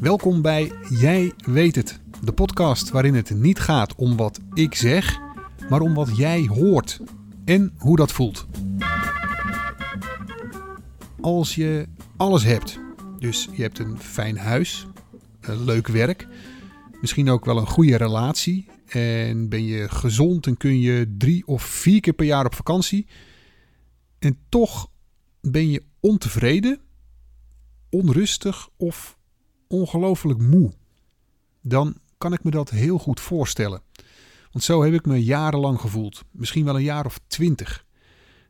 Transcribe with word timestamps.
Welkom 0.00 0.42
bij 0.42 0.72
Jij 0.88 1.32
weet 1.36 1.74
het, 1.74 2.00
de 2.22 2.32
podcast 2.32 2.90
waarin 2.90 3.14
het 3.14 3.30
niet 3.30 3.58
gaat 3.58 3.94
om 3.94 4.16
wat 4.16 4.40
ik 4.54 4.74
zeg, 4.74 5.18
maar 5.68 5.80
om 5.80 5.94
wat 5.94 6.16
jij 6.16 6.46
hoort 6.46 7.00
en 7.44 7.74
hoe 7.76 7.96
dat 7.96 8.12
voelt. 8.12 8.46
Als 11.20 11.54
je 11.54 11.88
alles 12.16 12.44
hebt, 12.44 12.80
dus 13.18 13.48
je 13.52 13.62
hebt 13.62 13.78
een 13.78 13.98
fijn 13.98 14.38
huis, 14.38 14.86
een 15.40 15.64
leuk 15.64 15.86
werk, 15.86 16.26
misschien 17.00 17.30
ook 17.30 17.44
wel 17.44 17.58
een 17.58 17.66
goede 17.66 17.96
relatie 17.96 18.66
en 18.86 19.48
ben 19.48 19.64
je 19.64 19.88
gezond 19.88 20.46
en 20.46 20.56
kun 20.56 20.80
je 20.80 21.14
drie 21.18 21.46
of 21.46 21.62
vier 21.62 22.00
keer 22.00 22.12
per 22.12 22.26
jaar 22.26 22.46
op 22.46 22.54
vakantie 22.54 23.06
en 24.18 24.38
toch 24.48 24.90
ben 25.40 25.70
je 25.70 25.82
ontevreden, 26.00 26.80
onrustig 27.90 28.68
of 28.76 29.17
ongelooflijk 29.68 30.40
moe, 30.40 30.72
dan 31.60 31.96
kan 32.18 32.32
ik 32.32 32.44
me 32.44 32.50
dat 32.50 32.70
heel 32.70 32.98
goed 32.98 33.20
voorstellen. 33.20 33.82
Want 34.52 34.64
zo 34.64 34.82
heb 34.82 34.92
ik 34.92 35.06
me 35.06 35.24
jarenlang 35.24 35.80
gevoeld, 35.80 36.24
misschien 36.30 36.64
wel 36.64 36.76
een 36.76 36.82
jaar 36.82 37.06
of 37.06 37.20
twintig. 37.26 37.86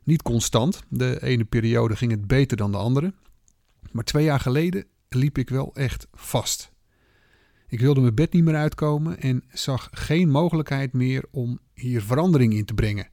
Niet 0.03 0.21
constant, 0.21 0.83
de 0.89 1.23
ene 1.23 1.45
periode 1.45 1.95
ging 1.95 2.11
het 2.11 2.27
beter 2.27 2.57
dan 2.57 2.71
de 2.71 2.77
andere, 2.77 3.13
maar 3.91 4.03
twee 4.03 4.23
jaar 4.23 4.39
geleden 4.39 4.85
liep 5.09 5.37
ik 5.37 5.49
wel 5.49 5.75
echt 5.75 6.07
vast. 6.11 6.71
Ik 7.67 7.79
wilde 7.79 8.01
mijn 8.01 8.15
bed 8.15 8.33
niet 8.33 8.43
meer 8.43 8.55
uitkomen 8.55 9.19
en 9.19 9.43
zag 9.53 9.87
geen 9.91 10.29
mogelijkheid 10.29 10.93
meer 10.93 11.25
om 11.31 11.59
hier 11.73 12.01
verandering 12.01 12.53
in 12.53 12.65
te 12.65 12.73
brengen. 12.73 13.09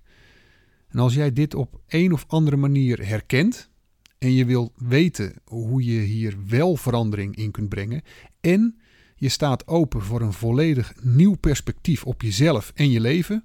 En 0.88 0.98
als 0.98 1.14
jij 1.14 1.32
dit 1.32 1.54
op 1.54 1.80
een 1.86 2.12
of 2.12 2.24
andere 2.28 2.56
manier 2.56 3.06
herkent, 3.06 3.70
en 4.18 4.32
je 4.32 4.44
wil 4.44 4.72
weten 4.76 5.34
hoe 5.44 5.84
je 5.84 6.00
hier 6.00 6.36
wel 6.46 6.76
verandering 6.76 7.36
in 7.36 7.50
kunt 7.50 7.68
brengen 7.68 8.02
en 8.40 8.80
je 9.16 9.28
staat 9.28 9.66
open 9.66 10.02
voor 10.02 10.20
een 10.20 10.32
volledig 10.32 10.94
nieuw 11.02 11.34
perspectief 11.34 12.04
op 12.04 12.22
jezelf 12.22 12.72
en 12.74 12.90
je 12.90 13.00
leven, 13.00 13.44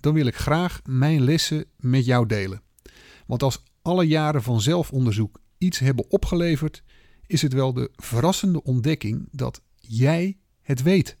dan 0.00 0.14
wil 0.14 0.26
ik 0.26 0.36
graag 0.36 0.80
mijn 0.84 1.22
lessen 1.24 1.64
met 1.76 2.04
jou 2.04 2.26
delen. 2.26 2.62
Want 3.26 3.42
als 3.42 3.62
alle 3.82 4.06
jaren 4.06 4.42
van 4.42 4.60
zelfonderzoek 4.60 5.40
iets 5.58 5.78
hebben 5.78 6.10
opgeleverd, 6.10 6.82
is 7.26 7.42
het 7.42 7.52
wel 7.52 7.72
de 7.72 7.90
verrassende 7.96 8.62
ontdekking 8.62 9.28
dat 9.30 9.62
jij 9.76 10.38
het 10.62 10.82
weet. 10.82 11.16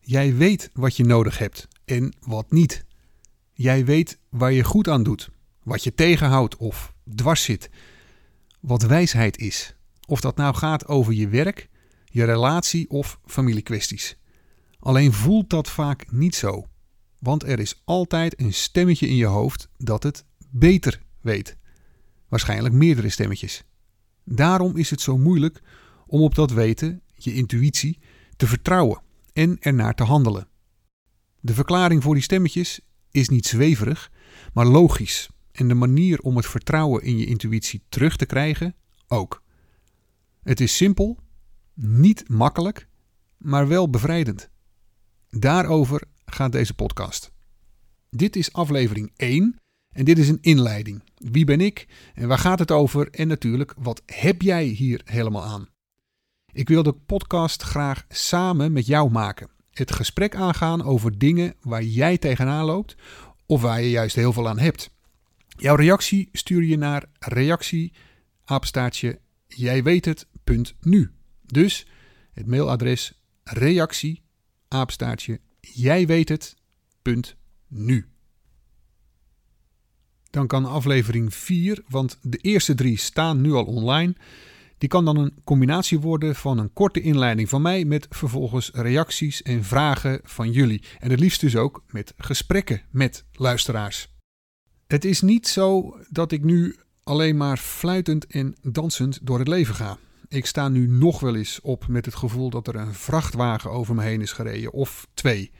Jij 0.00 0.36
weet 0.36 0.70
wat 0.72 0.96
je 0.96 1.04
nodig 1.04 1.38
hebt 1.38 1.68
en 1.84 2.16
wat 2.20 2.50
niet. 2.50 2.84
Jij 3.52 3.84
weet 3.84 4.18
waar 4.28 4.52
je 4.52 4.64
goed 4.64 4.88
aan 4.88 5.02
doet, 5.02 5.30
wat 5.62 5.84
je 5.84 5.94
tegenhoudt 5.94 6.56
of 6.56 6.94
dwars 7.14 7.42
zit 7.42 7.70
wat 8.62 8.82
wijsheid 8.82 9.38
is. 9.38 9.74
Of 10.06 10.20
dat 10.20 10.36
nou 10.36 10.54
gaat 10.54 10.86
over 10.86 11.12
je 11.12 11.28
werk, 11.28 11.68
je 12.04 12.24
relatie 12.24 12.90
of 12.90 13.20
familiekwesties. 13.26 14.16
Alleen 14.78 15.12
voelt 15.12 15.50
dat 15.50 15.70
vaak 15.70 16.10
niet 16.10 16.34
zo. 16.34 16.66
Want 17.18 17.42
er 17.42 17.58
is 17.58 17.82
altijd 17.84 18.40
een 18.40 18.54
stemmetje 18.54 19.08
in 19.08 19.16
je 19.16 19.26
hoofd 19.26 19.68
dat 19.76 20.02
het 20.02 20.24
beter 20.50 21.02
weet. 21.20 21.56
Waarschijnlijk 22.28 22.74
meerdere 22.74 23.08
stemmetjes. 23.08 23.64
Daarom 24.24 24.76
is 24.76 24.90
het 24.90 25.00
zo 25.00 25.18
moeilijk 25.18 25.62
om 26.06 26.20
op 26.20 26.34
dat 26.34 26.50
weten, 26.50 27.02
je 27.14 27.34
intuïtie, 27.34 27.98
te 28.36 28.46
vertrouwen 28.46 29.02
en 29.32 29.56
ernaar 29.60 29.94
te 29.94 30.04
handelen. 30.04 30.48
De 31.40 31.54
verklaring 31.54 32.02
voor 32.02 32.14
die 32.14 32.22
stemmetjes 32.22 32.80
is 33.10 33.28
niet 33.28 33.46
zweverig, 33.46 34.10
maar 34.52 34.66
logisch 34.66 35.28
en 35.52 35.68
de 35.68 35.74
manier 35.74 36.20
om 36.20 36.36
het 36.36 36.46
vertrouwen 36.46 37.02
in 37.02 37.18
je 37.18 37.26
intuïtie 37.26 37.82
terug 37.88 38.16
te 38.16 38.26
krijgen 38.26 38.74
ook. 39.08 39.42
Het 40.42 40.60
is 40.60 40.76
simpel, 40.76 41.18
niet 41.74 42.28
makkelijk, 42.28 42.88
maar 43.38 43.68
wel 43.68 43.90
bevrijdend. 43.90 44.50
Daarover 45.28 46.02
gaat 46.24 46.52
deze 46.52 46.74
podcast. 46.74 47.32
Dit 48.10 48.36
is 48.36 48.52
aflevering 48.52 49.12
1 49.16 49.58
en 49.94 50.04
dit 50.04 50.18
is 50.18 50.28
een 50.28 50.38
inleiding. 50.40 51.02
Wie 51.14 51.44
ben 51.44 51.60
ik 51.60 51.86
en 52.14 52.28
waar 52.28 52.38
gaat 52.38 52.58
het 52.58 52.70
over? 52.70 53.10
En 53.10 53.28
natuurlijk, 53.28 53.74
wat 53.78 54.02
heb 54.06 54.42
jij 54.42 54.64
hier 54.64 55.00
helemaal 55.04 55.44
aan? 55.44 55.68
Ik 56.52 56.68
wil 56.68 56.82
de 56.82 56.92
podcast 56.92 57.62
graag 57.62 58.04
samen 58.08 58.72
met 58.72 58.86
jou 58.86 59.10
maken. 59.10 59.50
Het 59.70 59.92
gesprek 59.92 60.34
aangaan 60.34 60.82
over 60.82 61.18
dingen 61.18 61.54
waar 61.60 61.82
jij 61.82 62.18
tegenaan 62.18 62.64
loopt 62.64 62.96
of 63.46 63.60
waar 63.60 63.82
je 63.82 63.90
juist 63.90 64.16
heel 64.16 64.32
veel 64.32 64.48
aan 64.48 64.58
hebt. 64.58 64.90
Jouw 65.56 65.74
reactie 65.74 66.28
stuur 66.32 66.62
je 66.62 66.76
naar 66.76 67.04
reactie 67.18 67.92
apenstaartje 68.44 69.20
nu. 70.80 71.10
Dus 71.42 71.86
het 72.32 72.46
mailadres 72.46 73.22
reactie 73.44 74.22
apenstaartje 74.68 75.40
nu. 77.68 78.06
Dan 80.30 80.46
kan 80.46 80.64
aflevering 80.64 81.34
4, 81.34 81.82
want 81.88 82.18
de 82.22 82.36
eerste 82.36 82.74
drie 82.74 82.98
staan 82.98 83.40
nu 83.40 83.52
al 83.52 83.64
online. 83.64 84.14
Die 84.78 84.88
kan 84.88 85.04
dan 85.04 85.16
een 85.16 85.34
combinatie 85.44 86.00
worden 86.00 86.34
van 86.34 86.58
een 86.58 86.72
korte 86.72 87.00
inleiding 87.00 87.48
van 87.48 87.62
mij 87.62 87.84
met 87.84 88.06
vervolgens 88.10 88.70
reacties 88.72 89.42
en 89.42 89.64
vragen 89.64 90.20
van 90.22 90.50
jullie. 90.50 90.82
En 90.98 91.10
het 91.10 91.20
liefst 91.20 91.40
dus 91.40 91.56
ook 91.56 91.82
met 91.86 92.14
gesprekken 92.16 92.82
met 92.90 93.24
luisteraars. 93.32 94.11
Het 94.92 95.04
is 95.04 95.20
niet 95.20 95.48
zo 95.48 95.96
dat 96.10 96.32
ik 96.32 96.44
nu 96.44 96.76
alleen 97.02 97.36
maar 97.36 97.56
fluitend 97.56 98.26
en 98.26 98.54
dansend 98.62 99.18
door 99.22 99.38
het 99.38 99.48
leven 99.48 99.74
ga. 99.74 99.98
Ik 100.28 100.46
sta 100.46 100.68
nu 100.68 100.86
nog 100.86 101.20
wel 101.20 101.36
eens 101.36 101.60
op 101.60 101.86
met 101.88 102.04
het 102.04 102.14
gevoel 102.14 102.50
dat 102.50 102.68
er 102.68 102.76
een 102.76 102.94
vrachtwagen 102.94 103.70
over 103.70 103.94
me 103.94 104.02
heen 104.02 104.20
is 104.20 104.32
gereden, 104.32 104.72
of 104.72 105.08
twee. 105.14 105.50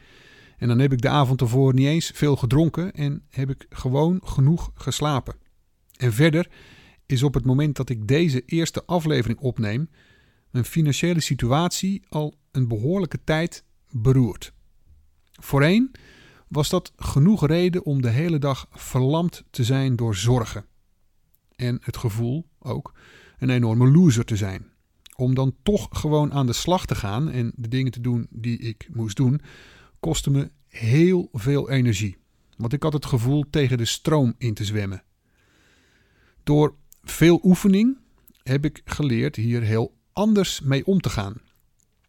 En 0.56 0.68
dan 0.68 0.78
heb 0.78 0.92
ik 0.92 1.00
de 1.00 1.08
avond 1.08 1.40
ervoor 1.40 1.74
niet 1.74 1.86
eens 1.86 2.10
veel 2.14 2.36
gedronken 2.36 2.92
en 2.92 3.22
heb 3.28 3.50
ik 3.50 3.66
gewoon 3.68 4.20
genoeg 4.24 4.70
geslapen. 4.74 5.34
En 5.96 6.12
verder 6.12 6.48
is 7.06 7.22
op 7.22 7.34
het 7.34 7.44
moment 7.44 7.76
dat 7.76 7.88
ik 7.88 8.08
deze 8.08 8.42
eerste 8.46 8.84
aflevering 8.84 9.38
opneem, 9.38 9.90
mijn 10.50 10.64
financiële 10.64 11.20
situatie 11.20 12.02
al 12.08 12.34
een 12.50 12.68
behoorlijke 12.68 13.18
tijd 13.24 13.64
beroerd. 13.90 14.52
Voorheen 15.32 15.90
was 16.52 16.68
dat 16.68 16.92
genoeg 16.96 17.46
reden 17.46 17.84
om 17.84 18.02
de 18.02 18.08
hele 18.08 18.38
dag 18.38 18.66
verlamd 18.70 19.44
te 19.50 19.64
zijn 19.64 19.96
door 19.96 20.14
zorgen. 20.14 20.64
En 21.56 21.78
het 21.82 21.96
gevoel 21.96 22.48
ook 22.58 22.92
een 23.38 23.50
enorme 23.50 23.90
loser 23.90 24.24
te 24.24 24.36
zijn. 24.36 24.70
Om 25.16 25.34
dan 25.34 25.54
toch 25.62 25.88
gewoon 25.90 26.32
aan 26.32 26.46
de 26.46 26.52
slag 26.52 26.86
te 26.86 26.94
gaan 26.94 27.30
en 27.30 27.52
de 27.56 27.68
dingen 27.68 27.92
te 27.92 28.00
doen 28.00 28.26
die 28.30 28.58
ik 28.58 28.88
moest 28.92 29.16
doen, 29.16 29.40
kostte 30.00 30.30
me 30.30 30.50
heel 30.68 31.28
veel 31.32 31.70
energie. 31.70 32.16
Want 32.56 32.72
ik 32.72 32.82
had 32.82 32.92
het 32.92 33.06
gevoel 33.06 33.44
tegen 33.50 33.78
de 33.78 33.84
stroom 33.84 34.34
in 34.38 34.54
te 34.54 34.64
zwemmen. 34.64 35.02
Door 36.42 36.74
veel 37.02 37.40
oefening 37.42 37.98
heb 38.42 38.64
ik 38.64 38.82
geleerd 38.84 39.36
hier 39.36 39.62
heel 39.62 39.96
anders 40.12 40.60
mee 40.60 40.86
om 40.86 41.00
te 41.00 41.10
gaan. 41.10 41.34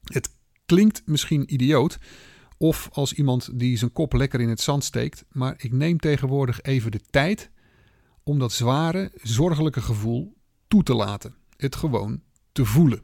Het 0.03 0.29
klinkt 0.65 1.01
misschien 1.05 1.53
idioot, 1.53 1.99
of 2.63 2.89
als 2.91 3.13
iemand 3.13 3.59
die 3.59 3.77
zijn 3.77 3.91
kop 3.91 4.13
lekker 4.13 4.41
in 4.41 4.49
het 4.49 4.61
zand 4.61 4.83
steekt. 4.83 5.25
Maar 5.31 5.53
ik 5.57 5.71
neem 5.71 5.97
tegenwoordig 5.97 6.61
even 6.61 6.91
de 6.91 7.01
tijd 7.09 7.51
om 8.23 8.39
dat 8.39 8.51
zware, 8.51 9.11
zorgelijke 9.21 9.81
gevoel 9.81 10.33
toe 10.67 10.83
te 10.83 10.93
laten. 10.93 11.35
Het 11.57 11.75
gewoon 11.75 12.21
te 12.51 12.65
voelen. 12.65 13.01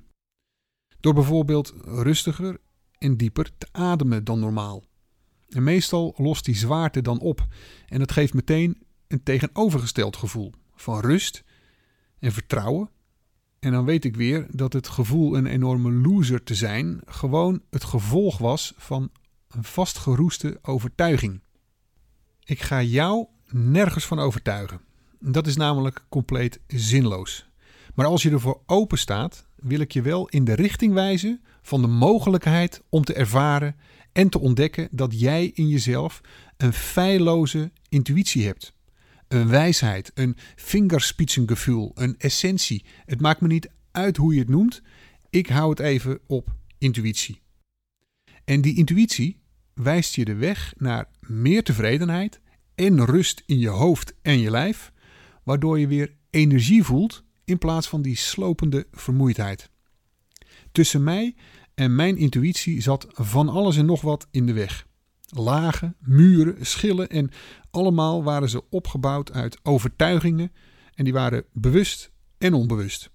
Door 1.00 1.14
bijvoorbeeld 1.14 1.74
rustiger 1.84 2.58
en 2.98 3.18
dieper 3.18 3.52
te 3.58 3.68
ademen 3.72 4.24
dan 4.24 4.40
normaal. 4.40 4.84
En 5.50 5.64
meestal 5.64 6.14
lost 6.18 6.46
die 6.46 6.56
zwaarte 6.56 7.02
dan 7.02 7.20
op 7.20 7.48
en 7.88 8.00
het 8.00 8.12
geeft 8.12 8.34
meteen 8.34 8.78
een 9.08 9.24
tegenovergesteld 9.24 10.18
gevoel 10.18 10.54
van 10.76 11.00
rust 11.00 11.44
en 12.20 12.32
vertrouwen. 12.32 12.90
En 13.60 13.72
dan 13.72 13.86
weet 13.86 14.06
ik 14.06 14.16
weer 14.16 14.48
dat 14.52 14.74
het 14.74 14.88
gevoel 14.88 15.38
een 15.38 15.46
enorme 15.46 15.92
loser 15.92 16.44
te 16.44 16.56
zijn 16.56 17.02
gewoon 17.06 17.62
het 17.70 17.84
gevolg 17.84 18.38
was 18.38 18.74
van 18.78 19.12
een 19.50 19.64
vastgeroeste 19.64 20.60
overtuiging. 20.62 21.42
Ik 22.44 22.62
ga 22.62 22.82
jou 22.82 23.28
nergens 23.52 24.06
van 24.06 24.20
overtuigen. 24.20 24.82
Dat 25.20 25.48
is 25.48 25.56
namelijk 25.56 26.06
compleet 26.10 26.60
zinloos. 26.68 27.50
Maar 27.96 28.06
als 28.06 28.22
je 28.22 28.32
ervoor 28.32 28.62
open 28.66 28.98
staat, 28.98 29.46
wil 29.56 29.80
ik 29.80 29.92
je 29.92 30.02
wel 30.02 30.28
in 30.28 30.44
de 30.44 30.54
richting 30.54 30.94
wijzen 30.94 31.44
van 31.62 31.82
de 31.82 31.88
mogelijkheid 31.88 32.84
om 32.90 33.04
te 33.04 33.14
ervaren 33.14 33.76
en 34.12 34.30
te 34.30 34.40
ontdekken 34.40 34.88
dat 34.92 35.20
jij 35.20 35.52
in 35.54 35.68
jezelf 35.68 36.22
een 36.58 36.74
feilloze 36.74 37.72
intuïtie 37.90 38.46
hebt. 38.46 38.74
Een 39.28 39.48
wijsheid, 39.48 40.12
een 40.14 40.38
vingerspitsengevoel, 40.56 41.92
een 41.96 42.16
essentie. 42.18 42.86
Het 43.06 43.22
maakt 43.22 43.42
me 43.42 43.48
niet 43.48 43.70
uit 43.92 44.18
hoe 44.18 44.34
je 44.34 44.40
het 44.40 44.50
noemt. 44.50 44.82
Ik 45.30 45.48
hou 45.48 45.70
het 45.70 45.80
even 45.80 46.20
op 46.28 46.56
intuïtie. 46.78 47.42
En 48.46 48.62
die 48.62 48.76
intuïtie 48.76 49.39
wijst 49.82 50.16
je 50.16 50.26
de 50.26 50.36
weg 50.36 50.74
naar 50.78 51.10
meer 51.20 51.64
tevredenheid 51.64 52.40
en 52.76 53.06
rust 53.06 53.44
in 53.46 53.60
je 53.60 53.70
hoofd 53.70 54.14
en 54.22 54.40
je 54.40 54.52
lijf, 54.52 54.92
waardoor 55.44 55.80
je 55.80 55.88
weer 55.88 56.14
energie 56.30 56.84
voelt 56.84 57.24
in 57.46 57.58
plaats 57.58 57.88
van 57.88 58.02
die 58.02 58.16
slopende 58.16 58.88
vermoeidheid. 58.92 59.70
Tussen 60.72 61.04
mij 61.04 61.36
en 61.76 61.96
mijn 61.96 62.18
intuïtie 62.18 62.82
zat 62.82 63.08
van 63.12 63.50
alles 63.50 63.78
en 63.78 63.86
nog 63.86 64.02
wat 64.02 64.28
in 64.32 64.46
de 64.46 64.54
weg. 64.54 64.88
Lagen, 65.30 65.96
muren, 66.00 66.66
schillen 66.66 67.10
en 67.10 67.32
allemaal 67.72 68.24
waren 68.24 68.50
ze 68.50 68.70
opgebouwd 68.70 69.32
uit 69.32 69.60
overtuigingen 69.64 70.52
en 70.96 71.04
die 71.04 71.14
waren 71.14 71.46
bewust 71.54 72.12
en 72.38 72.54
onbewust. 72.54 73.12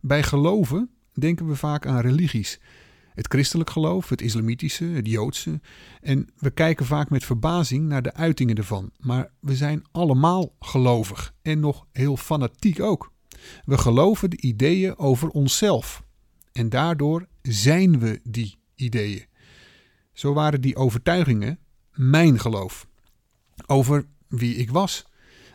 Bij 0.00 0.22
geloven 0.22 0.90
denken 1.12 1.48
we 1.48 1.56
vaak 1.56 1.86
aan 1.86 2.00
religies. 2.00 2.60
Het 3.14 3.26
christelijk 3.28 3.70
geloof, 3.70 4.08
het 4.08 4.20
islamitische, 4.20 4.84
het 4.84 5.06
joodse. 5.06 5.60
En 6.00 6.28
we 6.36 6.50
kijken 6.50 6.86
vaak 6.86 7.10
met 7.10 7.24
verbazing 7.24 7.88
naar 7.88 8.02
de 8.02 8.14
uitingen 8.14 8.56
ervan. 8.56 8.90
Maar 8.98 9.30
we 9.40 9.56
zijn 9.56 9.84
allemaal 9.90 10.54
gelovig 10.60 11.34
en 11.42 11.60
nog 11.60 11.86
heel 11.92 12.16
fanatiek 12.16 12.80
ook. 12.80 13.12
We 13.64 13.78
geloven 13.78 14.30
de 14.30 14.40
ideeën 14.40 14.98
over 14.98 15.28
onszelf. 15.28 16.04
En 16.52 16.68
daardoor 16.68 17.26
zijn 17.42 17.98
we 17.98 18.20
die 18.22 18.58
ideeën. 18.74 19.24
Zo 20.12 20.32
waren 20.32 20.60
die 20.60 20.76
overtuigingen 20.76 21.58
mijn 21.92 22.38
geloof. 22.38 22.86
Over 23.66 24.06
wie 24.28 24.54
ik 24.54 24.70
was, 24.70 25.04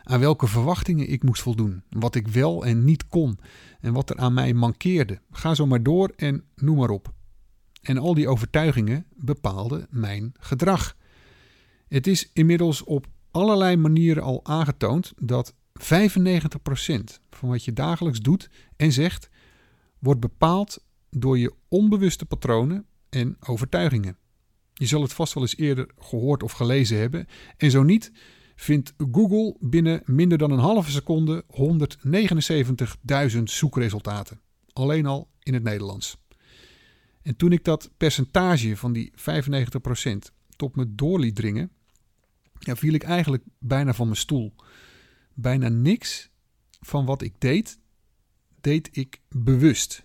aan 0.02 0.20
welke 0.20 0.46
verwachtingen 0.46 1.10
ik 1.10 1.22
moest 1.22 1.42
voldoen, 1.42 1.82
wat 1.90 2.14
ik 2.14 2.28
wel 2.28 2.64
en 2.64 2.84
niet 2.84 3.06
kon 3.06 3.38
en 3.80 3.92
wat 3.92 4.10
er 4.10 4.16
aan 4.16 4.34
mij 4.34 4.54
mankeerde. 4.54 5.20
Ga 5.30 5.54
zo 5.54 5.66
maar 5.66 5.82
door 5.82 6.12
en 6.16 6.44
noem 6.54 6.76
maar 6.76 6.90
op. 6.90 7.16
En 7.82 7.98
al 7.98 8.14
die 8.14 8.28
overtuigingen 8.28 9.06
bepaalden 9.16 9.86
mijn 9.90 10.32
gedrag. 10.40 10.96
Het 11.88 12.06
is 12.06 12.30
inmiddels 12.32 12.84
op 12.84 13.06
allerlei 13.30 13.76
manieren 13.76 14.22
al 14.22 14.44
aangetoond 14.44 15.12
dat 15.16 15.54
95% 15.54 15.84
van 17.30 17.48
wat 17.48 17.64
je 17.64 17.72
dagelijks 17.72 18.20
doet 18.20 18.50
en 18.76 18.92
zegt, 18.92 19.28
wordt 19.98 20.20
bepaald 20.20 20.84
door 21.10 21.38
je 21.38 21.54
onbewuste 21.68 22.24
patronen 22.24 22.86
en 23.08 23.36
overtuigingen. 23.40 24.16
Je 24.74 24.86
zal 24.86 25.02
het 25.02 25.12
vast 25.12 25.34
wel 25.34 25.42
eens 25.42 25.56
eerder 25.56 25.86
gehoord 25.98 26.42
of 26.42 26.52
gelezen 26.52 26.98
hebben. 26.98 27.26
En 27.56 27.70
zo 27.70 27.82
niet, 27.82 28.12
vindt 28.56 28.94
Google 29.12 29.56
binnen 29.60 30.02
minder 30.04 30.38
dan 30.38 30.50
een 30.50 30.58
halve 30.58 30.90
seconde 30.90 31.44
179.000 33.36 33.42
zoekresultaten. 33.42 34.40
Alleen 34.72 35.06
al 35.06 35.28
in 35.42 35.54
het 35.54 35.62
Nederlands. 35.62 36.16
En 37.28 37.36
toen 37.36 37.52
ik 37.52 37.64
dat 37.64 37.90
percentage 37.96 38.76
van 38.76 38.92
die 38.92 39.12
95% 39.12 39.14
tot 40.56 40.76
me 40.76 40.94
door 40.94 41.20
liet 41.20 41.34
dringen, 41.34 41.70
ja, 42.58 42.76
viel 42.76 42.92
ik 42.92 43.02
eigenlijk 43.02 43.42
bijna 43.58 43.94
van 43.94 44.06
mijn 44.06 44.18
stoel. 44.18 44.54
Bijna 45.34 45.68
niks 45.68 46.30
van 46.80 47.04
wat 47.04 47.22
ik 47.22 47.34
deed, 47.38 47.78
deed 48.60 48.88
ik 48.96 49.20
bewust. 49.28 50.04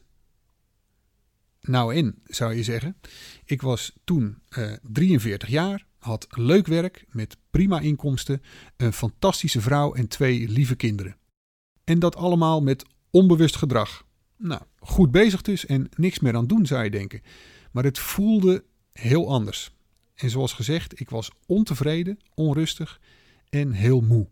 Nou 1.62 1.96
in, 1.96 2.22
zou 2.24 2.54
je 2.54 2.64
zeggen. 2.64 2.98
Ik 3.46 3.62
was 3.62 3.94
toen 4.04 4.38
43 4.82 5.48
eh, 5.48 5.54
jaar, 5.54 5.86
had 5.98 6.28
leuk 6.30 6.68
werk 6.68 7.06
met 7.10 7.38
prima 7.50 7.80
inkomsten, 7.80 8.42
een 8.78 8.94
fantastische 8.94 9.62
vrouw 9.62 9.94
en 9.94 10.08
twee 10.08 10.50
lieve 10.50 10.76
kinderen. 10.76 11.18
En 11.84 12.00
dat 12.00 12.16
allemaal 12.16 12.62
met 12.62 12.86
onbewust 13.10 13.56
gedrag. 13.56 14.06
Nou, 14.38 14.62
goed 14.80 15.12
bezig 15.12 15.42
dus 15.42 15.66
en 15.66 15.90
niks 15.96 16.20
meer 16.20 16.36
aan 16.36 16.48
doen, 16.48 16.66
zou 16.66 16.84
je 16.84 16.90
denken. 16.90 17.22
Maar 17.72 17.84
het 17.84 18.00
voelde 18.00 18.64
heel 18.94 19.30
anders. 19.30 19.72
En 20.16 20.30
zoals 20.30 20.54
gezegd, 20.54 21.00
ik 21.00 21.10
was 21.10 21.32
ontevreden, 21.46 22.20
onrustig 22.34 23.00
en 23.50 23.72
heel 23.72 24.02
moe. 24.02 24.28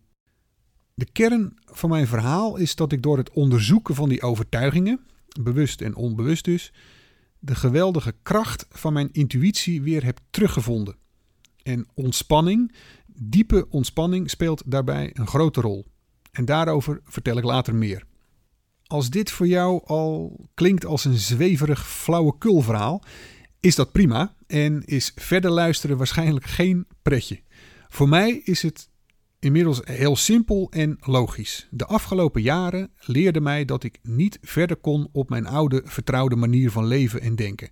De 0.93 1.11
kern 1.11 1.57
van 1.65 1.89
mijn 1.89 2.07
verhaal 2.07 2.57
is 2.57 2.75
dat 2.75 2.91
ik 2.91 3.01
door 3.01 3.17
het 3.17 3.29
onderzoeken 3.29 3.95
van 3.95 4.09
die 4.09 4.21
overtuigingen, 4.21 4.99
bewust 5.41 5.81
en 5.81 5.95
onbewust 5.95 6.45
dus, 6.45 6.73
de 7.39 7.55
geweldige 7.55 8.15
kracht 8.23 8.65
van 8.69 8.93
mijn 8.93 9.09
intuïtie 9.11 9.81
weer 9.81 10.03
heb 10.03 10.19
teruggevonden. 10.29 10.95
En 11.63 11.87
ontspanning, 11.93 12.71
diepe 13.05 13.69
ontspanning, 13.69 14.29
speelt 14.29 14.63
daarbij 14.65 15.09
een 15.13 15.27
grote 15.27 15.61
rol. 15.61 15.85
En 16.31 16.45
daarover 16.45 17.01
vertel 17.03 17.37
ik 17.37 17.43
later 17.43 17.75
meer. 17.75 18.03
Als 18.91 19.09
dit 19.09 19.31
voor 19.31 19.47
jou 19.47 19.81
al 19.85 20.39
klinkt 20.53 20.85
als 20.85 21.05
een 21.05 21.17
zweverig 21.17 21.89
flauwekulverhaal, 21.89 23.03
is 23.59 23.75
dat 23.75 23.91
prima 23.91 24.35
en 24.47 24.83
is 24.85 25.11
verder 25.15 25.51
luisteren 25.51 25.97
waarschijnlijk 25.97 26.45
geen 26.45 26.85
pretje. 27.01 27.41
Voor 27.89 28.09
mij 28.09 28.41
is 28.43 28.61
het 28.61 28.89
inmiddels 29.39 29.81
heel 29.83 30.15
simpel 30.15 30.67
en 30.71 30.97
logisch. 30.99 31.67
De 31.69 31.85
afgelopen 31.85 32.41
jaren 32.41 32.91
leerden 32.99 33.43
mij 33.43 33.65
dat 33.65 33.83
ik 33.83 33.99
niet 34.03 34.37
verder 34.41 34.77
kon 34.77 35.07
op 35.11 35.29
mijn 35.29 35.45
oude 35.45 35.81
vertrouwde 35.85 36.35
manier 36.35 36.71
van 36.71 36.85
leven 36.85 37.21
en 37.21 37.35
denken. 37.35 37.69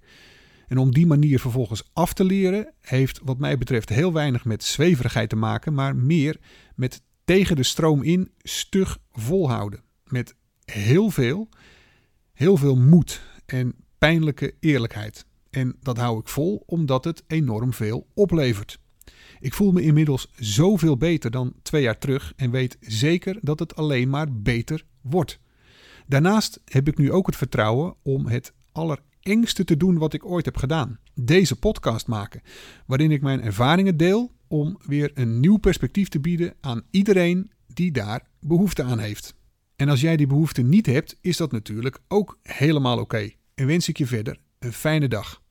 En 0.68 0.78
om 0.78 0.94
die 0.94 1.08
manier 1.08 1.40
vervolgens 1.40 1.90
af 1.94 2.14
te 2.14 2.24
leren, 2.24 2.74
heeft 2.82 3.20
wat 3.24 3.38
mij 3.38 3.58
betreft 3.58 3.90
heel 3.90 4.14
weinig 4.14 4.46
met 4.46 4.64
zweverigheid 4.64 5.30
te 5.30 5.36
maken, 5.36 5.74
maar 5.74 5.96
meer 5.96 6.40
met 6.76 7.02
tegen 7.26 7.56
de 7.56 7.64
stroom 7.64 8.04
in 8.04 8.32
stug 8.38 8.98
volhouden. 9.12 9.84
Met 10.04 10.36
heel 10.70 11.10
veel, 11.10 11.50
heel 12.34 12.58
veel 12.58 12.76
moed 12.76 13.22
en 13.46 13.76
pijnlijke 13.98 14.56
eerlijkheid. 14.60 15.26
En 15.50 15.76
dat 15.82 15.98
hou 15.98 16.20
ik 16.20 16.28
vol 16.28 16.64
omdat 16.66 17.04
het 17.04 17.24
enorm 17.28 17.74
veel 17.74 18.08
oplevert. 18.14 18.80
Ik 19.40 19.54
voel 19.54 19.72
me 19.72 19.82
inmiddels 19.82 20.32
zoveel 20.36 20.98
beter 20.98 21.32
dan 21.32 21.54
twee 21.62 21.82
jaar 21.82 21.98
terug 21.98 22.34
en 22.36 22.52
weet 22.52 22.78
zeker 22.80 23.38
dat 23.42 23.60
het 23.60 23.76
alleen 23.76 24.10
maar 24.10 24.34
beter 24.34 24.86
wordt. 25.02 25.40
Daarnaast 26.08 26.62
heb 26.66 26.88
ik 26.88 26.98
nu 26.98 27.12
ook 27.12 27.26
het 27.26 27.36
vertrouwen 27.36 27.96
om 28.02 28.28
het 28.28 28.54
allerengste 28.72 29.64
te 29.64 29.78
doen 29.78 29.98
wat 29.98 30.14
ik 30.14 30.26
ooit 30.26 30.46
heb 30.46 30.58
gedaan: 30.58 31.00
deze 31.14 31.56
podcast 31.56 32.08
maken, 32.08 32.42
waarin 32.86 33.12
ik 33.12 33.22
mijn 33.22 33.42
ervaringen 33.42 33.98
deel 33.98 34.32
om 34.48 34.78
weer 34.86 35.12
een 35.14 35.40
nieuw 35.40 35.58
perspectief 35.58 36.08
te 36.08 36.20
bieden 36.20 36.54
aan 36.62 36.84
iedereen 36.92 37.52
die 37.68 37.92
daar 37.92 38.28
behoefte 38.40 38.84
aan 38.84 39.00
heeft. 39.00 39.38
En 39.80 39.90
als 39.90 40.02
jij 40.02 40.18
die 40.18 40.28
behoefte 40.28 40.62
niet 40.62 40.86
hebt, 40.86 41.18
is 41.22 41.38
dat 41.38 41.52
natuurlijk 41.52 42.00
ook 42.08 42.40
helemaal 42.42 43.00
oké. 43.00 43.30
En 43.56 43.66
wens 43.66 43.88
ik 43.88 43.98
je 43.98 44.06
verder 44.06 44.38
een 44.60 44.74
fijne 44.74 45.08
dag. 45.08 45.42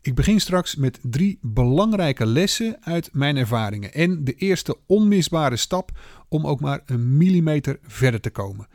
Ik 0.00 0.14
begin 0.14 0.40
straks 0.40 0.74
met 0.74 0.98
drie 1.02 1.38
belangrijke 1.40 2.26
lessen 2.26 2.76
uit 2.80 3.08
mijn 3.12 3.36
ervaringen 3.36 3.94
en 3.94 4.24
de 4.24 4.34
eerste 4.34 4.76
onmisbare 4.86 5.56
stap 5.56 5.98
om 6.28 6.46
ook 6.46 6.60
maar 6.60 6.82
een 6.86 7.16
millimeter 7.16 7.78
verder 7.82 8.20
te 8.20 8.30
komen. 8.30 8.68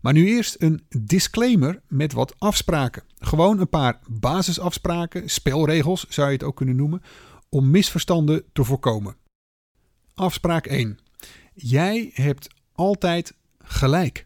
Maar 0.00 0.12
nu 0.12 0.26
eerst 0.26 0.56
een 0.58 0.86
disclaimer 0.88 1.82
met 1.88 2.12
wat 2.12 2.34
afspraken. 2.38 3.02
Gewoon 3.18 3.60
een 3.60 3.68
paar 3.68 4.00
basisafspraken, 4.08 5.30
spelregels 5.30 6.06
zou 6.08 6.26
je 6.26 6.32
het 6.32 6.42
ook 6.42 6.56
kunnen 6.56 6.76
noemen, 6.76 7.02
om 7.48 7.70
misverstanden 7.70 8.44
te 8.52 8.64
voorkomen. 8.64 9.16
Afspraak 10.14 10.66
1. 10.66 10.98
Jij 11.54 12.10
hebt 12.14 12.48
altijd 12.72 13.34
gelijk. 13.58 14.25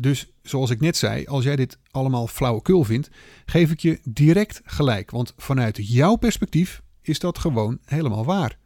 Dus 0.00 0.32
zoals 0.42 0.70
ik 0.70 0.80
net 0.80 0.96
zei, 0.96 1.26
als 1.26 1.44
jij 1.44 1.56
dit 1.56 1.78
allemaal 1.90 2.26
flauwekul 2.26 2.84
vindt, 2.84 3.10
geef 3.46 3.70
ik 3.70 3.80
je 3.80 4.00
direct 4.04 4.60
gelijk. 4.64 5.10
Want 5.10 5.34
vanuit 5.36 5.88
jouw 5.88 6.16
perspectief 6.16 6.82
is 7.02 7.18
dat 7.18 7.38
gewoon 7.38 7.78
helemaal 7.84 8.24
waar. 8.24 8.58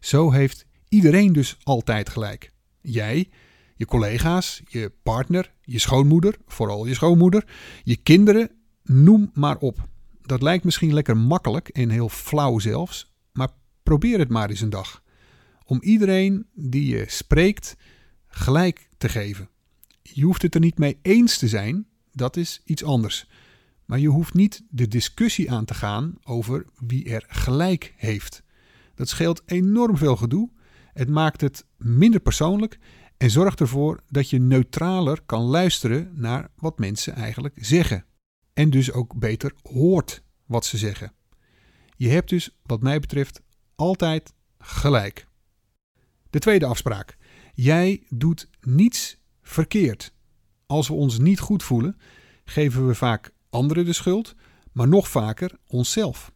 Zo 0.00 0.30
heeft 0.30 0.66
iedereen 0.88 1.32
dus 1.32 1.56
altijd 1.62 2.08
gelijk. 2.08 2.52
Jij, 2.80 3.28
je 3.76 3.86
collega's, 3.86 4.62
je 4.68 4.92
partner, 5.02 5.52
je 5.62 5.78
schoonmoeder, 5.78 6.36
vooral 6.46 6.86
je 6.86 6.94
schoonmoeder, 6.94 7.44
je 7.82 7.96
kinderen, 7.96 8.50
noem 8.82 9.30
maar 9.34 9.58
op. 9.58 9.88
Dat 10.22 10.42
lijkt 10.42 10.64
misschien 10.64 10.94
lekker 10.94 11.16
makkelijk 11.16 11.68
en 11.68 11.90
heel 11.90 12.08
flauw 12.08 12.58
zelfs, 12.58 13.12
maar 13.32 13.48
probeer 13.82 14.18
het 14.18 14.28
maar 14.28 14.50
eens 14.50 14.60
een 14.60 14.70
dag. 14.70 15.02
Om 15.64 15.82
iedereen 15.82 16.46
die 16.54 16.96
je 16.96 17.04
spreekt 17.08 17.76
gelijk 18.26 18.88
te 18.98 19.08
geven. 19.08 19.48
Je 20.12 20.24
hoeft 20.24 20.42
het 20.42 20.54
er 20.54 20.60
niet 20.60 20.78
mee 20.78 20.98
eens 21.02 21.38
te 21.38 21.48
zijn, 21.48 21.86
dat 22.12 22.36
is 22.36 22.60
iets 22.64 22.84
anders. 22.84 23.28
Maar 23.84 23.98
je 23.98 24.08
hoeft 24.08 24.34
niet 24.34 24.62
de 24.68 24.88
discussie 24.88 25.50
aan 25.50 25.64
te 25.64 25.74
gaan 25.74 26.14
over 26.22 26.66
wie 26.78 27.10
er 27.10 27.24
gelijk 27.28 27.94
heeft. 27.96 28.42
Dat 28.94 29.08
scheelt 29.08 29.42
enorm 29.46 29.96
veel 29.96 30.16
gedoe. 30.16 30.50
Het 30.92 31.08
maakt 31.08 31.40
het 31.40 31.66
minder 31.76 32.20
persoonlijk 32.20 32.78
en 33.16 33.30
zorgt 33.30 33.60
ervoor 33.60 34.02
dat 34.08 34.30
je 34.30 34.38
neutraler 34.38 35.22
kan 35.26 35.42
luisteren 35.42 36.10
naar 36.14 36.50
wat 36.56 36.78
mensen 36.78 37.14
eigenlijk 37.14 37.58
zeggen. 37.60 38.04
En 38.52 38.70
dus 38.70 38.92
ook 38.92 39.18
beter 39.18 39.52
hoort 39.62 40.22
wat 40.46 40.64
ze 40.64 40.76
zeggen. 40.76 41.12
Je 41.96 42.08
hebt 42.08 42.28
dus, 42.28 42.58
wat 42.62 42.82
mij 42.82 43.00
betreft, 43.00 43.42
altijd 43.74 44.34
gelijk. 44.58 45.26
De 46.30 46.38
tweede 46.38 46.66
afspraak. 46.66 47.16
Jij 47.54 48.02
doet 48.08 48.48
niets 48.60 49.18
verkeerd. 49.48 50.12
Als 50.66 50.88
we 50.88 50.94
ons 50.94 51.18
niet 51.18 51.40
goed 51.40 51.62
voelen, 51.62 51.96
geven 52.44 52.86
we 52.86 52.94
vaak 52.94 53.32
anderen 53.50 53.84
de 53.84 53.92
schuld, 53.92 54.34
maar 54.72 54.88
nog 54.88 55.08
vaker 55.08 55.58
onszelf. 55.66 56.32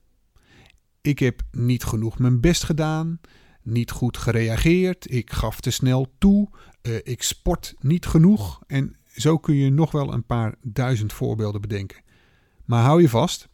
Ik 1.01 1.19
heb 1.19 1.43
niet 1.51 1.85
genoeg 1.85 2.19
mijn 2.19 2.41
best 2.41 2.63
gedaan, 2.63 3.21
niet 3.63 3.91
goed 3.91 4.17
gereageerd, 4.17 5.13
ik 5.13 5.33
gaf 5.33 5.61
te 5.61 5.71
snel 5.71 6.15
toe, 6.19 6.49
uh, 6.83 6.99
ik 7.03 7.23
sport 7.23 7.75
niet 7.79 8.07
genoeg 8.07 8.61
en 8.67 8.97
zo 9.07 9.39
kun 9.39 9.55
je 9.55 9.71
nog 9.71 9.91
wel 9.91 10.13
een 10.13 10.27
paar 10.27 10.55
duizend 10.63 11.13
voorbeelden 11.13 11.61
bedenken. 11.61 12.03
Maar 12.65 12.85
hou 12.85 13.01
je 13.01 13.09
vast, 13.09 13.49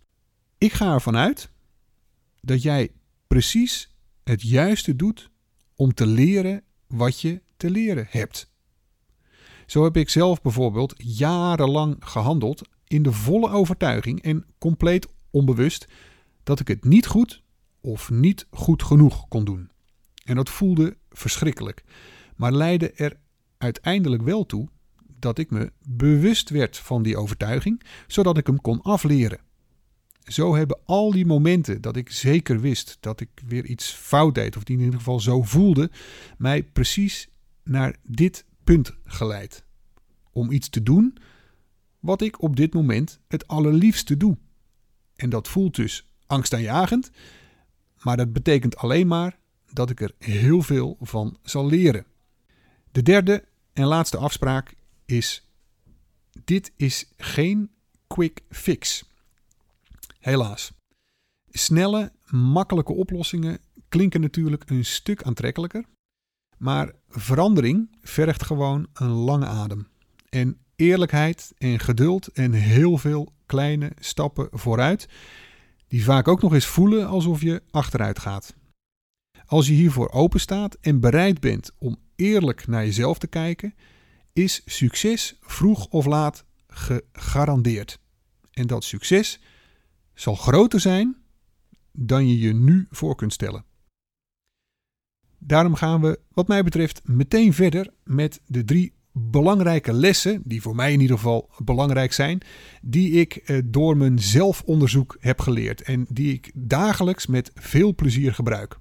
Ik 0.58 0.72
ga 0.72 0.92
ervan 0.92 1.16
uit 1.16 1.50
dat 2.40 2.62
jij 2.62 2.90
precies 3.26 3.96
het 4.24 4.42
juiste 4.42 4.96
doet 4.96 5.30
om 5.74 5.94
te 5.94 6.06
leren 6.06 6.62
wat 6.86 7.20
je 7.20 7.42
te 7.56 7.70
leren 7.70 8.06
hebt. 8.08 8.50
Zo 9.66 9.84
heb 9.84 9.96
ik 9.96 10.08
zelf 10.08 10.42
bijvoorbeeld 10.42 10.94
jarenlang 10.96 11.96
gehandeld 11.98 12.62
in 12.86 13.02
de 13.02 13.12
volle 13.12 13.50
overtuiging 13.50 14.22
en 14.22 14.44
compleet 14.58 15.08
onbewust 15.30 15.86
dat 16.42 16.60
ik 16.60 16.68
het 16.68 16.84
niet 16.84 17.06
goed 17.06 17.42
of 17.80 18.10
niet 18.10 18.46
goed 18.50 18.82
genoeg 18.82 19.28
kon 19.28 19.44
doen. 19.44 19.70
En 20.24 20.36
dat 20.36 20.50
voelde 20.50 20.96
verschrikkelijk, 21.10 21.84
maar 22.36 22.52
leidde 22.52 22.90
er 22.90 23.16
uiteindelijk 23.58 24.22
wel 24.22 24.46
toe 24.46 24.68
dat 25.18 25.38
ik 25.38 25.50
me 25.50 25.72
bewust 25.88 26.50
werd 26.50 26.76
van 26.76 27.02
die 27.02 27.16
overtuiging, 27.16 27.82
zodat 28.06 28.38
ik 28.38 28.46
hem 28.46 28.60
kon 28.60 28.82
afleren. 28.82 29.40
Zo 30.24 30.54
hebben 30.54 30.78
al 30.84 31.10
die 31.10 31.26
momenten 31.26 31.80
dat 31.80 31.96
ik 31.96 32.10
zeker 32.10 32.60
wist 32.60 32.96
dat 33.00 33.20
ik 33.20 33.28
weer 33.46 33.64
iets 33.64 33.92
fout 33.92 34.34
deed, 34.34 34.56
of 34.56 34.64
die 34.64 34.76
in 34.76 34.82
ieder 34.82 34.98
geval 34.98 35.20
zo 35.20 35.42
voelde, 35.42 35.90
mij 36.38 36.62
precies 36.62 37.28
naar 37.62 37.96
dit 38.02 38.44
punt 38.66 38.96
geleid. 39.04 39.64
Om 40.32 40.50
iets 40.50 40.68
te 40.68 40.82
doen 40.82 41.16
wat 42.00 42.22
ik 42.22 42.42
op 42.42 42.56
dit 42.56 42.74
moment 42.74 43.20
het 43.28 43.48
allerliefste 43.48 44.16
doe. 44.16 44.38
En 45.16 45.30
dat 45.30 45.48
voelt 45.48 45.74
dus 45.74 46.08
angstaanjagend, 46.26 47.10
maar 48.02 48.16
dat 48.16 48.32
betekent 48.32 48.76
alleen 48.76 49.06
maar 49.06 49.38
dat 49.72 49.90
ik 49.90 50.00
er 50.00 50.14
heel 50.18 50.62
veel 50.62 50.96
van 51.00 51.38
zal 51.42 51.66
leren. 51.66 52.06
De 52.92 53.02
derde 53.02 53.44
en 53.72 53.86
laatste 53.86 54.16
afspraak 54.16 54.74
is: 55.04 55.48
dit 56.44 56.72
is 56.76 57.12
geen 57.16 57.70
quick 58.06 58.42
fix. 58.48 59.10
Helaas. 60.18 60.72
Snelle, 61.50 62.12
makkelijke 62.30 62.92
oplossingen 62.92 63.58
klinken 63.88 64.20
natuurlijk 64.20 64.70
een 64.70 64.84
stuk 64.84 65.22
aantrekkelijker, 65.22 65.84
maar 66.58 66.92
verandering 67.08 67.96
vergt 68.02 68.42
gewoon 68.42 68.86
een 68.92 69.10
lange 69.10 69.46
adem. 69.46 69.88
En 70.28 70.58
eerlijkheid 70.76 71.52
en 71.58 71.78
geduld 71.78 72.26
en 72.26 72.52
heel 72.52 72.98
veel 72.98 73.32
kleine 73.46 73.92
stappen 73.98 74.48
vooruit, 74.50 75.08
die 75.88 76.04
vaak 76.04 76.28
ook 76.28 76.42
nog 76.42 76.54
eens 76.54 76.66
voelen 76.66 77.06
alsof 77.06 77.42
je 77.42 77.62
achteruit 77.70 78.18
gaat. 78.18 78.54
Als 79.46 79.66
je 79.66 79.72
hiervoor 79.72 80.10
open 80.10 80.40
staat 80.40 80.76
en 80.80 81.00
bereid 81.00 81.40
bent 81.40 81.72
om 81.78 81.96
eerlijk 82.16 82.66
naar 82.66 82.84
jezelf 82.84 83.18
te 83.18 83.26
kijken, 83.26 83.74
is 84.32 84.62
succes 84.64 85.36
vroeg 85.40 85.86
of 85.86 86.06
laat 86.06 86.44
gegarandeerd. 86.68 87.98
En 88.50 88.66
dat 88.66 88.84
succes 88.84 89.40
zal 90.14 90.34
groter 90.34 90.80
zijn 90.80 91.16
dan 91.92 92.28
je 92.28 92.38
je 92.38 92.54
nu 92.54 92.86
voor 92.90 93.14
kunt 93.14 93.32
stellen. 93.32 93.64
Daarom 95.46 95.74
gaan 95.74 96.00
we, 96.00 96.18
wat 96.32 96.48
mij 96.48 96.62
betreft, 96.62 97.00
meteen 97.04 97.52
verder 97.52 97.90
met 98.04 98.40
de 98.46 98.64
drie 98.64 98.92
belangrijke 99.12 99.92
lessen, 99.92 100.42
die 100.44 100.62
voor 100.62 100.74
mij 100.74 100.92
in 100.92 101.00
ieder 101.00 101.16
geval 101.16 101.50
belangrijk 101.58 102.12
zijn, 102.12 102.40
die 102.82 103.10
ik 103.10 103.36
eh, 103.36 103.58
door 103.64 103.96
mijn 103.96 104.18
zelfonderzoek 104.18 105.16
heb 105.20 105.40
geleerd 105.40 105.82
en 105.82 106.06
die 106.08 106.32
ik 106.32 106.50
dagelijks 106.54 107.26
met 107.26 107.50
veel 107.54 107.94
plezier 107.94 108.34
gebruik. 108.34 108.78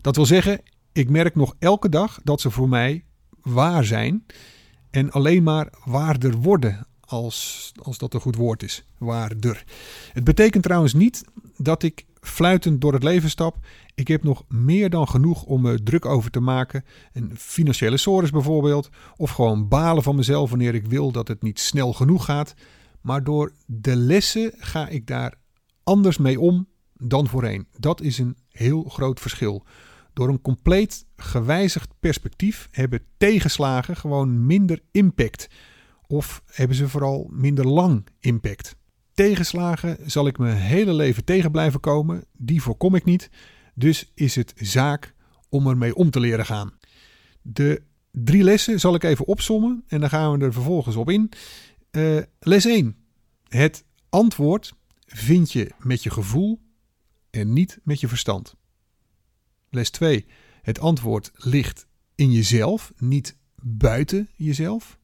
Dat 0.00 0.16
wil 0.16 0.26
zeggen, 0.26 0.60
ik 0.92 1.08
merk 1.08 1.34
nog 1.34 1.54
elke 1.58 1.88
dag 1.88 2.20
dat 2.22 2.40
ze 2.40 2.50
voor 2.50 2.68
mij 2.68 3.04
waar 3.42 3.84
zijn 3.84 4.26
en 4.90 5.10
alleen 5.10 5.42
maar 5.42 5.68
waarder 5.84 6.34
worden, 6.36 6.86
als, 7.00 7.72
als 7.82 7.98
dat 7.98 8.14
een 8.14 8.20
goed 8.20 8.36
woord 8.36 8.62
is. 8.62 8.84
Waarder. 8.98 9.64
Het 10.12 10.24
betekent 10.24 10.62
trouwens 10.62 10.94
niet 10.94 11.24
dat 11.56 11.82
ik 11.82 12.04
fluitend 12.20 12.80
door 12.80 12.92
het 12.92 13.02
leven 13.02 13.30
stap. 13.30 13.56
Ik 13.94 14.08
heb 14.08 14.22
nog 14.22 14.44
meer 14.48 14.90
dan 14.90 15.08
genoeg 15.08 15.42
om 15.42 15.60
me 15.60 15.82
druk 15.82 16.04
over 16.04 16.30
te 16.30 16.40
maken. 16.40 16.84
Een 17.12 17.32
financiële 17.36 17.96
sores 17.96 18.30
bijvoorbeeld. 18.30 18.88
Of 19.16 19.30
gewoon 19.30 19.68
balen 19.68 20.02
van 20.02 20.16
mezelf 20.16 20.50
wanneer 20.50 20.74
ik 20.74 20.86
wil 20.86 21.12
dat 21.12 21.28
het 21.28 21.42
niet 21.42 21.60
snel 21.60 21.92
genoeg 21.92 22.24
gaat. 22.24 22.54
Maar 23.00 23.24
door 23.24 23.52
de 23.66 23.96
lessen 23.96 24.52
ga 24.58 24.88
ik 24.88 25.06
daar 25.06 25.34
anders 25.82 26.18
mee 26.18 26.40
om 26.40 26.68
dan 26.92 27.26
voorheen. 27.26 27.66
Dat 27.78 28.00
is 28.00 28.18
een 28.18 28.36
heel 28.48 28.82
groot 28.82 29.20
verschil. 29.20 29.64
Door 30.12 30.28
een 30.28 30.40
compleet 30.40 31.06
gewijzigd 31.16 31.90
perspectief 32.00 32.68
hebben 32.70 33.02
tegenslagen 33.16 33.96
gewoon 33.96 34.46
minder 34.46 34.80
impact. 34.90 35.48
Of 36.06 36.42
hebben 36.46 36.76
ze 36.76 36.88
vooral 36.88 37.28
minder 37.30 37.66
lang 37.66 38.06
impact. 38.20 38.76
Tegenslagen 39.14 39.98
zal 40.06 40.26
ik 40.26 40.38
mijn 40.38 40.56
hele 40.56 40.92
leven 40.92 41.24
tegen 41.24 41.50
blijven 41.50 41.80
komen, 41.80 42.24
die 42.32 42.62
voorkom 42.62 42.94
ik 42.94 43.04
niet. 43.04 43.30
Dus 43.74 44.10
is 44.14 44.34
het 44.34 44.52
zaak 44.56 45.14
om 45.48 45.66
ermee 45.66 45.94
om 45.94 46.10
te 46.10 46.20
leren 46.20 46.46
gaan. 46.46 46.72
De 47.42 47.82
drie 48.10 48.42
lessen 48.42 48.80
zal 48.80 48.94
ik 48.94 49.02
even 49.02 49.26
opsommen 49.26 49.84
en 49.86 50.00
dan 50.00 50.08
gaan 50.08 50.38
we 50.38 50.44
er 50.44 50.52
vervolgens 50.52 50.96
op 50.96 51.10
in. 51.10 51.30
Uh, 51.90 52.22
les 52.40 52.64
1. 52.64 52.96
Het 53.48 53.84
antwoord 54.08 54.74
vind 55.06 55.52
je 55.52 55.70
met 55.78 56.02
je 56.02 56.10
gevoel 56.10 56.60
en 57.30 57.52
niet 57.52 57.78
met 57.82 58.00
je 58.00 58.08
verstand. 58.08 58.54
Les 59.70 59.90
2. 59.90 60.26
Het 60.62 60.78
antwoord 60.78 61.30
ligt 61.34 61.86
in 62.14 62.32
jezelf, 62.32 62.92
niet 62.96 63.36
buiten 63.62 64.28
jezelf. 64.34 64.98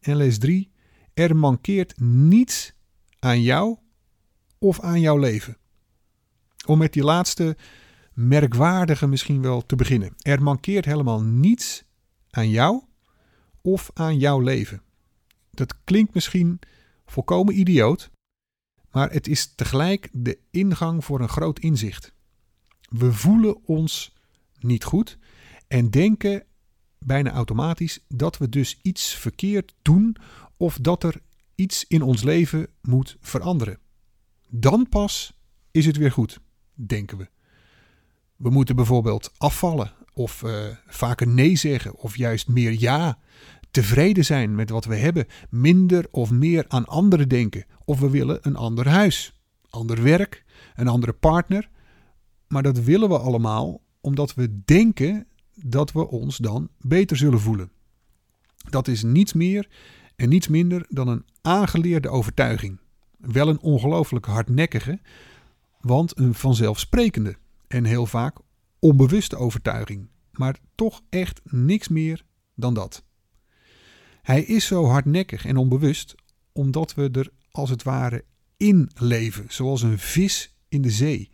En 0.00 0.16
les 0.16 0.38
3. 0.38 0.70
Er 1.14 1.36
mankeert 1.36 2.00
niets 2.00 2.72
aan 3.18 3.42
jou 3.42 3.76
of 4.58 4.80
aan 4.80 5.00
jouw 5.00 5.18
leven. 5.18 5.56
Om 6.66 6.78
met 6.78 6.92
die 6.92 7.04
laatste 7.04 7.56
merkwaardige 8.14 9.06
misschien 9.06 9.42
wel 9.42 9.66
te 9.66 9.76
beginnen. 9.76 10.14
Er 10.18 10.42
mankeert 10.42 10.84
helemaal 10.84 11.22
niets 11.22 11.84
aan 12.30 12.50
jou 12.50 12.82
of 13.60 13.90
aan 13.94 14.18
jouw 14.18 14.40
leven. 14.40 14.82
Dat 15.50 15.84
klinkt 15.84 16.14
misschien 16.14 16.60
volkomen 17.06 17.58
idioot, 17.58 18.10
maar 18.90 19.10
het 19.10 19.26
is 19.26 19.54
tegelijk 19.54 20.08
de 20.12 20.38
ingang 20.50 21.04
voor 21.04 21.20
een 21.20 21.28
groot 21.28 21.58
inzicht. 21.58 22.14
We 22.88 23.12
voelen 23.12 23.66
ons 23.66 24.14
niet 24.58 24.84
goed 24.84 25.18
en 25.68 25.90
denken 25.90 26.44
bijna 26.98 27.30
automatisch 27.30 28.04
dat 28.08 28.38
we 28.38 28.48
dus 28.48 28.78
iets 28.82 29.14
verkeerd 29.14 29.74
doen 29.82 30.16
of 30.56 30.78
dat 30.80 31.02
er 31.02 31.22
iets 31.54 31.84
in 31.86 32.02
ons 32.02 32.22
leven 32.22 32.68
moet 32.82 33.16
veranderen. 33.20 33.78
Dan 34.48 34.88
pas 34.88 35.38
is 35.70 35.86
het 35.86 35.96
weer 35.96 36.12
goed, 36.12 36.40
denken 36.74 37.18
we. 37.18 37.33
We 38.44 38.50
moeten 38.50 38.76
bijvoorbeeld 38.76 39.32
afvallen 39.36 39.92
of 40.12 40.42
uh, 40.42 40.66
vaker 40.86 41.26
nee 41.26 41.56
zeggen 41.56 41.94
of 41.94 42.16
juist 42.16 42.48
meer 42.48 42.80
ja. 42.80 43.18
Tevreden 43.70 44.24
zijn 44.24 44.54
met 44.54 44.70
wat 44.70 44.84
we 44.84 44.96
hebben, 44.96 45.26
minder 45.50 46.06
of 46.10 46.30
meer 46.30 46.64
aan 46.68 46.84
anderen 46.84 47.28
denken. 47.28 47.64
Of 47.84 48.00
we 48.00 48.10
willen 48.10 48.38
een 48.42 48.56
ander 48.56 48.88
huis, 48.88 49.40
ander 49.70 50.02
werk, 50.02 50.44
een 50.74 50.88
andere 50.88 51.12
partner. 51.12 51.68
Maar 52.48 52.62
dat 52.62 52.78
willen 52.78 53.08
we 53.08 53.18
allemaal 53.18 53.80
omdat 54.00 54.34
we 54.34 54.62
denken 54.64 55.26
dat 55.54 55.92
we 55.92 56.08
ons 56.08 56.36
dan 56.36 56.68
beter 56.80 57.16
zullen 57.16 57.40
voelen. 57.40 57.70
Dat 58.70 58.88
is 58.88 59.02
niets 59.02 59.32
meer 59.32 59.68
en 60.16 60.28
niets 60.28 60.48
minder 60.48 60.86
dan 60.88 61.08
een 61.08 61.24
aangeleerde 61.42 62.08
overtuiging. 62.08 62.78
Wel 63.16 63.48
een 63.48 63.60
ongelooflijk 63.60 64.26
hardnekkige, 64.26 65.00
want 65.80 66.18
een 66.18 66.34
vanzelfsprekende 66.34 67.36
en 67.68 67.84
heel 67.84 68.06
vaak 68.06 68.38
onbewuste 68.78 69.36
overtuiging. 69.36 70.08
Maar 70.32 70.58
toch 70.74 71.00
echt 71.08 71.40
niks 71.44 71.88
meer 71.88 72.24
dan 72.54 72.74
dat. 72.74 73.04
Hij 74.22 74.42
is 74.42 74.66
zo 74.66 74.84
hardnekkig 74.84 75.44
en 75.46 75.56
onbewust 75.56 76.14
omdat 76.52 76.94
we 76.94 77.10
er 77.12 77.30
als 77.50 77.70
het 77.70 77.82
ware 77.82 78.24
in 78.56 78.90
leven, 78.94 79.44
zoals 79.48 79.82
een 79.82 79.98
vis 79.98 80.56
in 80.68 80.82
de 80.82 80.90
zee. 80.90 81.30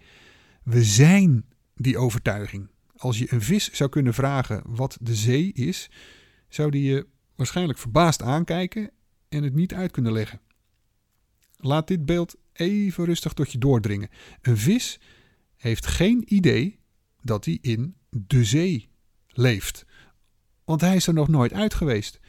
We 0.62 0.84
zijn 0.84 1.44
die 1.74 1.98
overtuiging. 1.98 2.68
Als 2.96 3.18
je 3.18 3.32
een 3.32 3.42
vis 3.42 3.72
zou 3.72 3.90
kunnen 3.90 4.14
vragen 4.14 4.62
wat 4.66 4.98
de 5.00 5.14
zee 5.14 5.52
is, 5.52 5.90
zou 6.48 6.70
die 6.70 6.82
je 6.82 7.06
waarschijnlijk 7.36 7.78
verbaasd 7.78 8.22
aankijken 8.22 8.90
en 9.28 9.42
het 9.42 9.54
niet 9.54 9.74
uit 9.74 9.90
kunnen 9.90 10.12
leggen. 10.12 10.40
Laat 11.56 11.88
dit 11.88 12.06
beeld 12.06 12.36
even 12.52 13.04
rustig 13.04 13.32
tot 13.32 13.52
je 13.52 13.58
doordringen. 13.58 14.08
Een 14.42 14.56
vis 14.56 15.00
heeft 15.60 15.86
geen 15.86 16.34
idee 16.34 16.78
dat 17.22 17.44
hij 17.44 17.58
in 17.60 17.96
de 18.08 18.44
zee 18.44 18.90
leeft, 19.26 19.86
want 20.64 20.80
hij 20.80 20.96
is 20.96 21.06
er 21.06 21.14
nog 21.14 21.28
nooit 21.28 21.52
uit 21.52 21.74
geweest. 21.74 22.20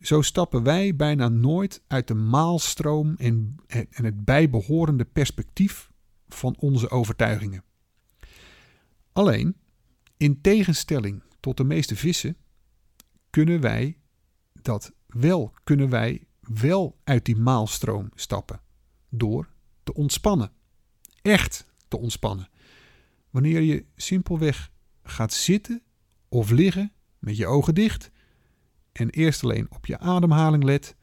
Zo 0.00 0.22
stappen 0.22 0.62
wij 0.62 0.96
bijna 0.96 1.28
nooit 1.28 1.82
uit 1.86 2.08
de 2.08 2.14
maalstroom 2.14 3.14
en, 3.16 3.56
het 3.90 4.24
bijbehorende 4.24 5.04
perspectief 5.04 5.90
van 6.28 6.56
onze 6.58 6.90
overtuigingen. 6.90 7.64
Alleen, 9.12 9.56
in 10.16 10.40
tegenstelling 10.40 11.22
tot 11.40 11.56
de 11.56 11.64
meeste 11.64 11.96
vissen, 11.96 12.36
kunnen 13.30 13.60
wij 13.60 13.98
dat 14.62 14.92
wel, 15.06 15.52
kunnen 15.64 15.88
wij 15.88 16.26
wel 16.40 17.00
uit 17.04 17.24
die 17.24 17.36
maalstroom 17.36 18.10
stappen 18.14 18.60
door 19.08 19.48
te 19.82 19.94
ontspannen. 19.94 20.52
echt 21.22 21.68
te 21.90 21.98
ontspannen. 21.98 22.48
Wanneer 23.30 23.60
je 23.60 23.84
simpelweg 23.96 24.70
gaat 25.02 25.32
zitten 25.32 25.82
of 26.28 26.50
liggen 26.50 26.92
met 27.18 27.36
je 27.36 27.46
ogen 27.46 27.74
dicht 27.74 28.10
en 28.92 29.10
eerst 29.10 29.44
alleen 29.44 29.66
op 29.70 29.86
je 29.86 29.98
ademhaling 29.98 30.64
let, 30.64 30.96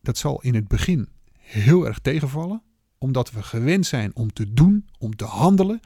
dat 0.00 0.18
zal 0.18 0.42
in 0.42 0.54
het 0.54 0.68
begin 0.68 1.08
heel 1.32 1.86
erg 1.86 1.98
tegenvallen, 1.98 2.62
omdat 2.98 3.30
we 3.30 3.42
gewend 3.42 3.86
zijn 3.86 4.16
om 4.16 4.32
te 4.32 4.52
doen, 4.52 4.88
om 4.98 5.16
te 5.16 5.24
handelen, 5.24 5.80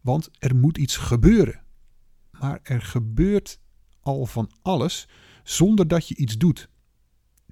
want 0.00 0.30
er 0.38 0.56
moet 0.56 0.78
iets 0.78 0.96
gebeuren. 0.96 1.62
Maar 2.30 2.60
er 2.62 2.82
gebeurt 2.82 3.58
al 4.00 4.26
van 4.26 4.50
alles 4.62 5.08
zonder 5.42 5.88
dat 5.88 6.08
je 6.08 6.16
iets 6.16 6.38
doet. 6.38 6.68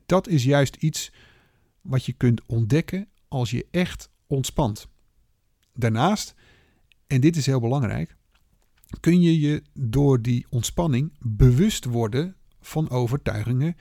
Dat 0.07 0.29
is 0.29 0.45
juist 0.45 0.77
iets 0.77 1.13
wat 1.81 2.05
je 2.05 2.13
kunt 2.13 2.47
ontdekken 2.47 3.09
als 3.29 3.51
je 3.51 3.67
echt 3.71 4.11
ontspant. 4.27 4.89
Daarnaast, 5.73 6.35
en 7.07 7.21
dit 7.21 7.37
is 7.37 7.47
heel 7.47 7.61
belangrijk, 7.61 8.17
kun 9.01 9.21
je 9.21 9.41
je 9.41 9.63
door 9.73 10.23
die 10.23 10.47
ontspanning 10.51 11.13
bewust 11.21 11.85
worden 11.85 12.37
van 12.61 12.91
overtuigingen 12.91 13.77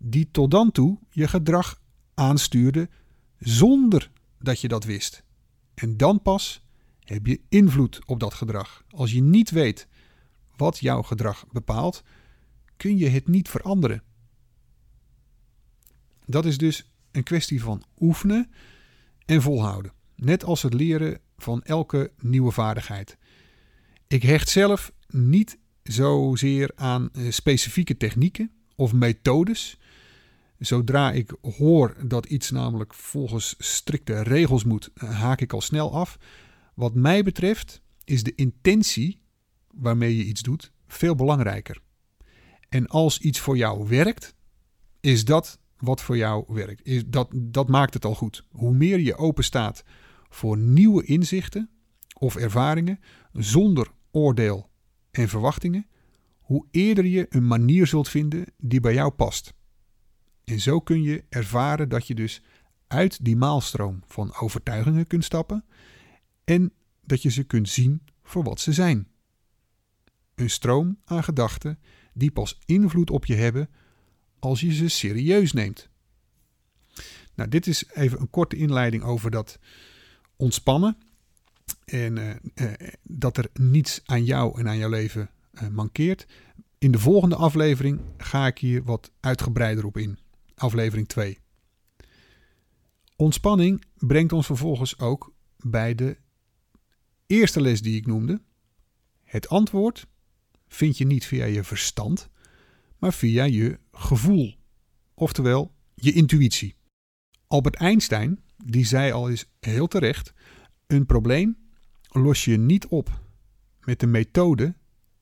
die 0.00 0.30
tot 0.30 0.50
dan 0.50 0.72
toe 0.72 0.98
je 1.10 1.28
gedrag 1.28 1.80
aanstuurden 2.14 2.90
zonder 3.38 4.10
dat 4.38 4.60
je 4.60 4.68
dat 4.68 4.84
wist. 4.84 5.24
En 5.74 5.96
dan 5.96 6.22
pas 6.22 6.64
heb 7.00 7.26
je 7.26 7.40
invloed 7.48 8.00
op 8.06 8.20
dat 8.20 8.34
gedrag. 8.34 8.84
Als 8.90 9.12
je 9.12 9.22
niet 9.22 9.50
weet 9.50 9.88
wat 10.56 10.78
jouw 10.78 11.02
gedrag 11.02 11.46
bepaalt, 11.52 12.02
kun 12.76 12.98
je 12.98 13.08
het 13.08 13.28
niet 13.28 13.48
veranderen. 13.48 14.02
Dat 16.26 16.44
is 16.44 16.58
dus 16.58 16.92
een 17.10 17.22
kwestie 17.22 17.62
van 17.62 17.82
oefenen 17.98 18.50
en 19.24 19.42
volhouden. 19.42 19.92
Net 20.14 20.44
als 20.44 20.62
het 20.62 20.74
leren 20.74 21.20
van 21.36 21.62
elke 21.62 22.12
nieuwe 22.20 22.50
vaardigheid. 22.50 23.16
Ik 24.06 24.22
hecht 24.22 24.48
zelf 24.48 24.92
niet 25.08 25.58
zozeer 25.82 26.70
aan 26.74 27.08
eh, 27.12 27.30
specifieke 27.30 27.96
technieken 27.96 28.50
of 28.76 28.92
methodes. 28.92 29.78
Zodra 30.58 31.12
ik 31.12 31.34
hoor 31.40 31.96
dat 32.06 32.26
iets 32.26 32.50
namelijk 32.50 32.94
volgens 32.94 33.54
strikte 33.58 34.22
regels 34.22 34.64
moet, 34.64 34.90
eh, 34.94 35.20
haak 35.20 35.40
ik 35.40 35.52
al 35.52 35.60
snel 35.60 35.92
af. 35.92 36.18
Wat 36.74 36.94
mij 36.94 37.22
betreft 37.22 37.80
is 38.04 38.22
de 38.22 38.34
intentie 38.34 39.20
waarmee 39.70 40.16
je 40.16 40.24
iets 40.24 40.42
doet 40.42 40.72
veel 40.86 41.14
belangrijker. 41.14 41.80
En 42.68 42.86
als 42.86 43.18
iets 43.18 43.38
voor 43.38 43.56
jou 43.56 43.88
werkt, 43.88 44.34
is 45.00 45.24
dat 45.24 45.58
wat 45.78 46.02
voor 46.02 46.16
jou 46.16 46.44
werkt. 46.48 46.86
Is 46.86 47.06
dat, 47.06 47.28
dat 47.34 47.68
maakt 47.68 47.94
het 47.94 48.04
al 48.04 48.14
goed. 48.14 48.44
Hoe 48.50 48.74
meer 48.74 49.00
je 49.00 49.16
open 49.16 49.44
staat 49.44 49.84
voor 50.28 50.58
nieuwe 50.58 51.04
inzichten 51.04 51.70
of 52.18 52.36
ervaringen 52.36 53.00
zonder 53.32 53.90
oordeel 54.10 54.70
en 55.10 55.28
verwachtingen, 55.28 55.86
hoe 56.38 56.66
eerder 56.70 57.06
je 57.06 57.26
een 57.28 57.46
manier 57.46 57.86
zult 57.86 58.08
vinden 58.08 58.44
die 58.58 58.80
bij 58.80 58.94
jou 58.94 59.10
past. 59.10 59.54
En 60.44 60.60
zo 60.60 60.80
kun 60.80 61.02
je 61.02 61.24
ervaren 61.28 61.88
dat 61.88 62.06
je 62.06 62.14
dus 62.14 62.42
uit 62.86 63.24
die 63.24 63.36
maalstroom 63.36 64.02
van 64.06 64.34
overtuigingen 64.34 65.06
kunt 65.06 65.24
stappen 65.24 65.64
en 66.44 66.72
dat 67.04 67.22
je 67.22 67.30
ze 67.30 67.44
kunt 67.44 67.68
zien 67.68 68.02
voor 68.22 68.42
wat 68.42 68.60
ze 68.60 68.72
zijn. 68.72 69.08
Een 70.34 70.50
stroom 70.50 70.98
aan 71.04 71.24
gedachten 71.24 71.78
die 72.12 72.30
pas 72.30 72.58
invloed 72.64 73.10
op 73.10 73.24
je 73.24 73.34
hebben 73.34 73.70
als 74.38 74.60
je 74.60 74.72
ze 74.72 74.88
serieus 74.88 75.52
neemt. 75.52 75.88
Nou, 77.34 77.48
dit 77.48 77.66
is 77.66 77.88
even 77.88 78.20
een 78.20 78.30
korte 78.30 78.56
inleiding 78.56 79.02
over 79.02 79.30
dat 79.30 79.58
ontspannen. 80.36 80.96
En 81.84 82.16
uh, 82.16 82.30
uh, 82.54 82.72
dat 83.02 83.36
er 83.36 83.48
niets 83.52 84.00
aan 84.04 84.24
jou 84.24 84.58
en 84.58 84.68
aan 84.68 84.78
jouw 84.78 84.88
leven 84.88 85.30
uh, 85.52 85.68
mankeert. 85.68 86.26
In 86.78 86.90
de 86.90 86.98
volgende 86.98 87.36
aflevering 87.36 88.00
ga 88.16 88.46
ik 88.46 88.58
hier 88.58 88.82
wat 88.82 89.10
uitgebreider 89.20 89.84
op 89.84 89.96
in. 89.96 90.18
Aflevering 90.54 91.08
2. 91.08 91.38
Ontspanning 93.16 93.84
brengt 93.96 94.32
ons 94.32 94.46
vervolgens 94.46 94.98
ook 94.98 95.34
bij 95.56 95.94
de 95.94 96.16
eerste 97.26 97.60
les 97.60 97.82
die 97.82 97.96
ik 97.96 98.06
noemde. 98.06 98.40
Het 99.24 99.48
antwoord 99.48 100.06
vind 100.68 100.98
je 100.98 101.06
niet 101.06 101.26
via 101.26 101.44
je 101.44 101.64
verstand, 101.64 102.28
maar 102.98 103.12
via 103.12 103.44
je 103.44 103.78
gevoel. 103.92 104.54
Oftewel 105.14 105.74
je 105.94 106.12
intuïtie. 106.12 106.74
Albert 107.46 107.74
Einstein, 107.74 108.40
die 108.64 108.84
zei 108.84 109.12
al 109.12 109.30
eens 109.30 109.46
heel 109.60 109.86
terecht: 109.86 110.32
een 110.86 111.06
probleem 111.06 111.56
los 112.08 112.44
je 112.44 112.56
niet 112.56 112.86
op 112.86 113.20
met 113.80 114.00
de 114.00 114.06
methode 114.06 114.74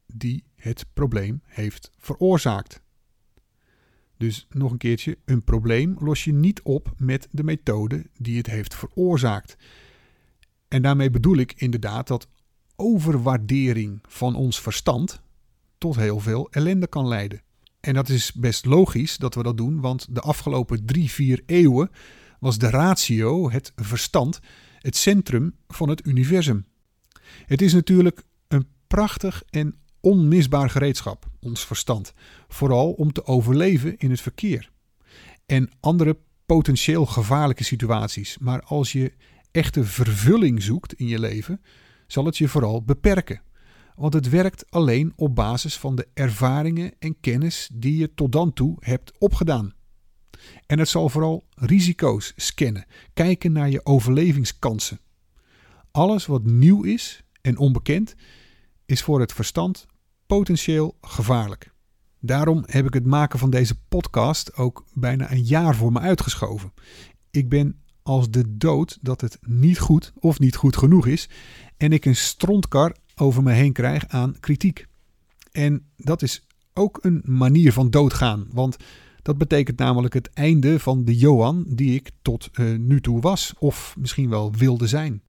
die 0.06 0.44
het 0.54 0.86
probleem 0.92 1.42
heeft 1.44 1.90
veroorzaakt. 1.96 2.82
Dus 4.16 4.46
nog 4.50 4.70
een 4.72 4.78
keertje, 4.78 5.18
een 5.24 5.44
probleem 5.44 5.96
los 5.98 6.24
je 6.24 6.32
niet 6.32 6.62
op 6.62 6.94
met 6.96 7.28
de 7.30 7.44
methode 7.44 8.06
die 8.18 8.36
het 8.36 8.46
heeft 8.46 8.74
veroorzaakt. 8.74 9.56
En 10.68 10.82
daarmee 10.82 11.10
bedoel 11.10 11.36
ik 11.36 11.52
inderdaad 11.56 12.08
dat 12.08 12.28
overwaardering 12.76 14.00
van 14.08 14.34
ons 14.34 14.60
verstand 14.60 15.22
tot 15.78 15.96
heel 15.96 16.20
veel 16.20 16.50
ellende 16.50 16.86
kan 16.86 17.08
leiden. 17.08 17.42
En 17.80 17.94
dat 17.94 18.08
is 18.08 18.32
best 18.32 18.64
logisch 18.64 19.16
dat 19.16 19.34
we 19.34 19.42
dat 19.42 19.56
doen, 19.56 19.80
want 19.80 20.14
de 20.14 20.20
afgelopen 20.20 20.84
drie, 20.84 21.10
vier 21.10 21.42
eeuwen 21.46 21.90
was 22.44 22.58
de 22.58 22.70
ratio, 22.70 23.50
het 23.50 23.72
verstand, 23.76 24.40
het 24.78 24.96
centrum 24.96 25.56
van 25.68 25.88
het 25.88 26.06
universum. 26.06 26.66
Het 27.46 27.62
is 27.62 27.72
natuurlijk 27.72 28.22
een 28.48 28.66
prachtig 28.86 29.42
en 29.50 29.74
onmisbaar 30.00 30.70
gereedschap, 30.70 31.26
ons 31.40 31.66
verstand, 31.66 32.12
vooral 32.48 32.92
om 32.92 33.12
te 33.12 33.26
overleven 33.26 33.96
in 33.96 34.10
het 34.10 34.20
verkeer 34.20 34.70
en 35.46 35.70
andere 35.80 36.18
potentieel 36.46 37.06
gevaarlijke 37.06 37.64
situaties. 37.64 38.38
Maar 38.38 38.62
als 38.62 38.92
je 38.92 39.12
echte 39.50 39.84
vervulling 39.84 40.62
zoekt 40.62 40.94
in 40.94 41.06
je 41.06 41.18
leven, 41.18 41.60
zal 42.06 42.24
het 42.24 42.38
je 42.38 42.48
vooral 42.48 42.82
beperken. 42.82 43.42
Want 43.94 44.14
het 44.14 44.28
werkt 44.28 44.70
alleen 44.70 45.12
op 45.16 45.34
basis 45.34 45.78
van 45.78 45.94
de 45.94 46.08
ervaringen 46.14 46.92
en 46.98 47.20
kennis 47.20 47.70
die 47.72 47.96
je 47.96 48.14
tot 48.14 48.32
dan 48.32 48.52
toe 48.52 48.76
hebt 48.80 49.12
opgedaan. 49.18 49.74
En 50.66 50.78
het 50.78 50.88
zal 50.88 51.08
vooral 51.08 51.44
risico's 51.54 52.32
scannen, 52.36 52.86
kijken 53.14 53.52
naar 53.52 53.70
je 53.70 53.86
overlevingskansen. 53.86 55.00
Alles 55.90 56.26
wat 56.26 56.44
nieuw 56.44 56.82
is 56.82 57.24
en 57.40 57.58
onbekend 57.58 58.14
is 58.86 59.02
voor 59.02 59.20
het 59.20 59.32
verstand 59.32 59.86
potentieel 60.26 60.96
gevaarlijk. 61.00 61.72
Daarom 62.20 62.62
heb 62.66 62.86
ik 62.86 62.94
het 62.94 63.06
maken 63.06 63.38
van 63.38 63.50
deze 63.50 63.74
podcast 63.88 64.56
ook 64.56 64.84
bijna 64.92 65.32
een 65.32 65.44
jaar 65.44 65.76
voor 65.76 65.92
me 65.92 65.98
uitgeschoven. 65.98 66.72
Ik 67.30 67.48
ben 67.48 67.82
als 68.02 68.30
de 68.30 68.56
dood 68.56 68.98
dat 69.00 69.20
het 69.20 69.38
niet 69.40 69.78
goed 69.78 70.12
of 70.14 70.38
niet 70.38 70.56
goed 70.56 70.76
genoeg 70.76 71.06
is 71.06 71.28
en 71.76 71.92
ik 71.92 72.04
een 72.04 72.16
strontkar 72.16 72.96
over 73.14 73.42
me 73.42 73.52
heen 73.52 73.72
krijg 73.72 74.08
aan 74.08 74.40
kritiek. 74.40 74.86
En 75.52 75.86
dat 75.96 76.22
is 76.22 76.46
ook 76.74 76.98
een 77.02 77.22
manier 77.24 77.72
van 77.72 77.90
doodgaan, 77.90 78.46
want 78.52 78.76
dat 79.24 79.38
betekent 79.38 79.78
namelijk 79.78 80.14
het 80.14 80.30
einde 80.32 80.78
van 80.78 81.04
de 81.04 81.16
Johan 81.16 81.64
die 81.68 81.94
ik 81.94 82.10
tot 82.22 82.50
uh, 82.52 82.78
nu 82.78 83.00
toe 83.00 83.20
was, 83.20 83.54
of 83.58 83.94
misschien 83.98 84.28
wel 84.28 84.52
wilde 84.52 84.86
zijn. 84.86 85.22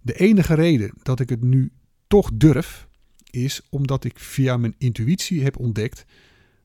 De 0.00 0.14
enige 0.14 0.54
reden 0.54 0.94
dat 1.02 1.20
ik 1.20 1.28
het 1.28 1.42
nu 1.42 1.72
toch 2.06 2.30
durf, 2.34 2.88
is 3.30 3.62
omdat 3.70 4.04
ik 4.04 4.18
via 4.18 4.56
mijn 4.56 4.74
intuïtie 4.78 5.42
heb 5.42 5.58
ontdekt 5.58 6.04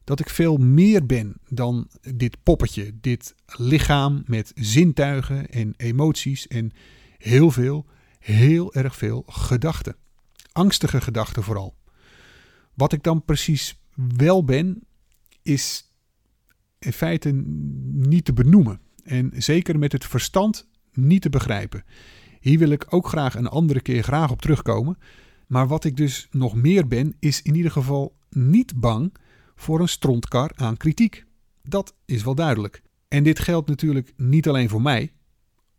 dat 0.03 0.19
ik 0.19 0.29
veel 0.29 0.57
meer 0.57 1.05
ben 1.05 1.35
dan 1.49 1.87
dit 2.15 2.37
poppetje, 2.43 2.93
dit 3.01 3.35
lichaam 3.45 4.23
met 4.25 4.51
zintuigen 4.55 5.49
en 5.49 5.73
emoties 5.77 6.47
en 6.47 6.71
heel 7.17 7.51
veel, 7.51 7.85
heel 8.19 8.73
erg 8.73 8.95
veel 8.95 9.23
gedachten. 9.27 9.95
Angstige 10.51 11.01
gedachten 11.01 11.43
vooral. 11.43 11.75
Wat 12.73 12.93
ik 12.93 13.03
dan 13.03 13.25
precies 13.25 13.79
wel 14.15 14.43
ben, 14.43 14.83
is 15.41 15.86
in 16.79 16.93
feite 16.93 17.31
niet 17.91 18.25
te 18.25 18.33
benoemen. 18.33 18.79
En 19.03 19.31
zeker 19.35 19.79
met 19.79 19.91
het 19.91 20.05
verstand 20.05 20.67
niet 20.93 21.21
te 21.21 21.29
begrijpen. 21.29 21.83
Hier 22.39 22.59
wil 22.59 22.69
ik 22.69 22.85
ook 22.89 23.07
graag 23.07 23.35
een 23.35 23.47
andere 23.47 23.81
keer 23.81 24.03
graag 24.03 24.31
op 24.31 24.41
terugkomen. 24.41 24.97
Maar 25.47 25.67
wat 25.67 25.83
ik 25.83 25.97
dus 25.97 26.27
nog 26.31 26.55
meer 26.55 26.87
ben, 26.87 27.15
is 27.19 27.41
in 27.41 27.55
ieder 27.55 27.71
geval 27.71 28.15
niet 28.29 28.79
bang 28.79 29.13
voor 29.55 29.79
een 29.79 29.89
strontkar 29.89 30.51
aan 30.55 30.77
kritiek. 30.77 31.25
Dat 31.63 31.95
is 32.05 32.23
wel 32.23 32.35
duidelijk. 32.35 32.81
En 33.07 33.23
dit 33.23 33.39
geldt 33.39 33.69
natuurlijk 33.69 34.13
niet 34.17 34.47
alleen 34.47 34.69
voor 34.69 34.81
mij, 34.81 35.13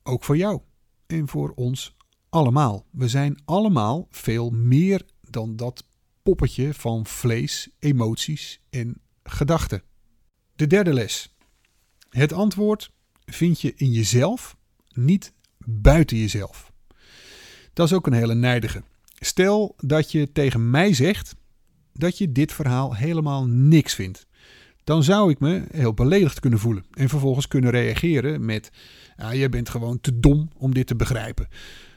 ook 0.03 0.25
voor 0.25 0.37
jou 0.37 0.61
en 1.07 1.29
voor 1.29 1.53
ons 1.55 1.97
allemaal. 2.29 2.87
We 2.91 3.09
zijn 3.09 3.43
allemaal 3.45 4.07
veel 4.11 4.51
meer 4.51 5.03
dan 5.21 5.57
dat 5.57 5.85
poppetje 6.23 6.75
van 6.75 7.07
vlees, 7.07 7.71
emoties 7.79 8.61
en 8.71 9.01
gedachten. 9.23 9.83
De 10.59 10.67
derde 10.67 10.93
les. 10.93 11.35
Het 12.11 12.33
antwoord 12.33 12.91
vind 13.27 13.61
je 13.61 13.73
in 13.77 13.91
jezelf, 13.91 14.57
niet 14.93 15.33
buiten 15.65 16.17
jezelf. 16.17 16.73
Dat 17.73 17.87
is 17.87 17.93
ook 17.93 18.07
een 18.07 18.13
hele 18.13 18.35
nijdige. 18.35 18.83
Stel 19.19 19.75
dat 19.77 20.13
je 20.13 20.33
tegen 20.33 20.71
mij 20.71 20.95
zegt 20.95 21.35
dat 21.93 22.19
je 22.19 22.33
dit 22.33 22.53
verhaal 22.53 22.95
helemaal 22.95 23.47
niks 23.47 23.95
vindt. 23.95 24.27
Dan 24.85 25.03
zou 25.03 25.31
ik 25.31 25.41
me 25.41 25.65
heel 25.71 25.95
beledigd 25.95 26.41
kunnen 26.41 26.59
voelen 26.59 26.85
en 26.91 27.09
vervolgens 27.09 27.49
kunnen 27.49 27.71
reageren 27.71 28.45
met: 28.45 28.71
Je 29.33 29.49
bent 29.49 29.69
gewoon 29.69 30.01
te 30.01 30.21
dom 30.21 30.51
om 30.57 30.75
dit 30.75 30.87
te 30.87 30.97
begrijpen. 30.97 31.49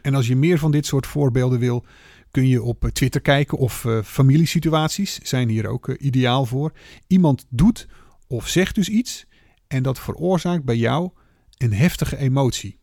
En 0.01 0.15
als 0.15 0.27
je 0.27 0.35
meer 0.35 0.57
van 0.57 0.71
dit 0.71 0.85
soort 0.85 1.07
voorbeelden 1.07 1.59
wil, 1.59 1.85
kun 2.31 2.47
je 2.47 2.61
op 2.61 2.89
Twitter 2.93 3.21
kijken 3.21 3.57
of 3.57 3.83
uh, 3.83 4.01
familiesituaties 4.03 5.19
zijn 5.23 5.49
hier 5.49 5.67
ook 5.67 5.87
uh, 5.87 5.95
ideaal 5.99 6.45
voor. 6.45 6.71
Iemand 7.07 7.45
doet 7.49 7.87
of 8.31 8.47
zegt 8.47 8.75
dus 8.75 8.89
iets 8.89 9.25
en 9.67 9.83
dat 9.83 9.99
veroorzaakt 9.99 10.63
bij 10.63 10.77
jou 10.77 11.11
een 11.57 11.73
heftige 11.73 12.17
emotie. 12.17 12.79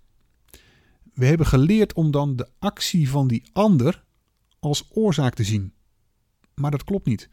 We 1.15 1.27
hebben 1.27 1.47
geleerd 1.47 1.93
om 1.93 2.11
dan 2.11 2.37
de 2.37 2.49
actie 2.59 3.11
van 3.11 3.29
die 3.29 3.49
ander 3.53 4.05
als 4.59 4.89
oorzaak 4.91 5.35
te 5.35 5.45
zien. 5.45 5.73
Maar 6.55 6.71
dat 6.71 6.85
klopt 6.85 7.07
niet, 7.07 7.29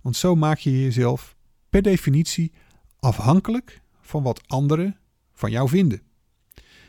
want 0.00 0.16
zo 0.16 0.34
maak 0.34 0.58
je 0.58 0.80
jezelf 0.82 1.36
per 1.70 1.82
definitie 1.82 2.52
afhankelijk 2.98 3.82
van 4.00 4.22
wat 4.22 4.48
anderen 4.48 4.98
van 5.32 5.50
jou 5.50 5.68
vinden. 5.68 6.02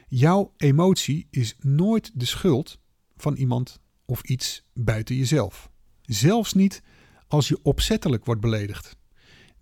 Jouw 0.07 0.53
emotie 0.57 1.27
is 1.29 1.55
nooit 1.59 2.11
de 2.13 2.25
schuld 2.25 2.79
van 3.15 3.35
iemand 3.35 3.79
of 4.05 4.23
iets 4.23 4.65
buiten 4.73 5.15
jezelf. 5.15 5.69
Zelfs 6.01 6.53
niet 6.53 6.81
als 7.27 7.47
je 7.47 7.59
opzettelijk 7.63 8.25
wordt 8.25 8.41
beledigd. 8.41 9.01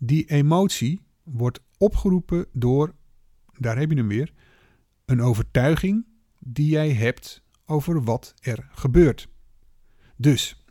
Die 0.03 0.25
emotie 0.25 1.01
wordt 1.23 1.59
opgeroepen 1.77 2.45
door, 2.53 2.95
daar 3.57 3.77
heb 3.77 3.89
je 3.89 3.97
hem 3.97 4.07
weer, 4.07 4.33
een 5.05 5.21
overtuiging 5.21 6.05
die 6.39 6.69
jij 6.69 6.93
hebt 6.93 7.43
over 7.65 8.03
wat 8.03 8.33
er 8.39 8.69
gebeurt. 8.71 9.27
Dus, 10.15 10.63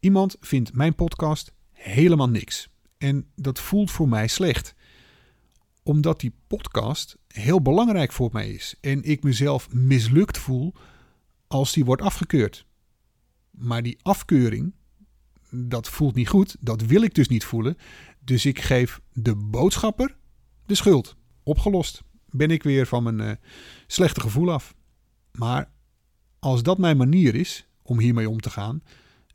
iemand 0.00 0.36
vindt 0.40 0.74
mijn 0.74 0.94
podcast 0.94 1.52
helemaal 1.72 2.28
niks. 2.28 2.68
En 2.98 3.26
dat 3.34 3.60
voelt 3.60 3.90
voor 3.90 4.08
mij 4.08 4.28
slecht. 4.28 4.74
Omdat 5.82 6.20
die 6.20 6.34
podcast 6.46 7.18
heel 7.28 7.62
belangrijk 7.62 8.12
voor 8.12 8.28
mij 8.32 8.50
is. 8.50 8.74
En 8.80 9.02
ik 9.02 9.22
mezelf 9.22 9.72
mislukt 9.72 10.38
voel 10.38 10.74
als 11.46 11.72
die 11.72 11.84
wordt 11.84 12.02
afgekeurd. 12.02 12.66
Maar 13.50 13.82
die 13.82 13.98
afkeuring, 14.02 14.74
dat 15.54 15.88
voelt 15.88 16.14
niet 16.14 16.28
goed. 16.28 16.56
Dat 16.60 16.82
wil 16.82 17.02
ik 17.02 17.14
dus 17.14 17.28
niet 17.28 17.44
voelen. 17.44 17.76
Dus 18.20 18.46
ik 18.46 18.60
geef 18.60 19.00
de 19.12 19.34
boodschapper 19.34 20.16
de 20.66 20.74
schuld. 20.74 21.16
Opgelost. 21.42 22.02
Ben 22.30 22.50
ik 22.50 22.62
weer 22.62 22.86
van 22.86 23.02
mijn 23.02 23.20
uh, 23.20 23.32
slechte 23.86 24.20
gevoel 24.20 24.52
af. 24.52 24.74
Maar 25.32 25.70
als 26.38 26.62
dat 26.62 26.78
mijn 26.78 26.96
manier 26.96 27.34
is 27.34 27.66
om 27.82 27.98
hiermee 27.98 28.28
om 28.28 28.40
te 28.40 28.50
gaan, 28.50 28.82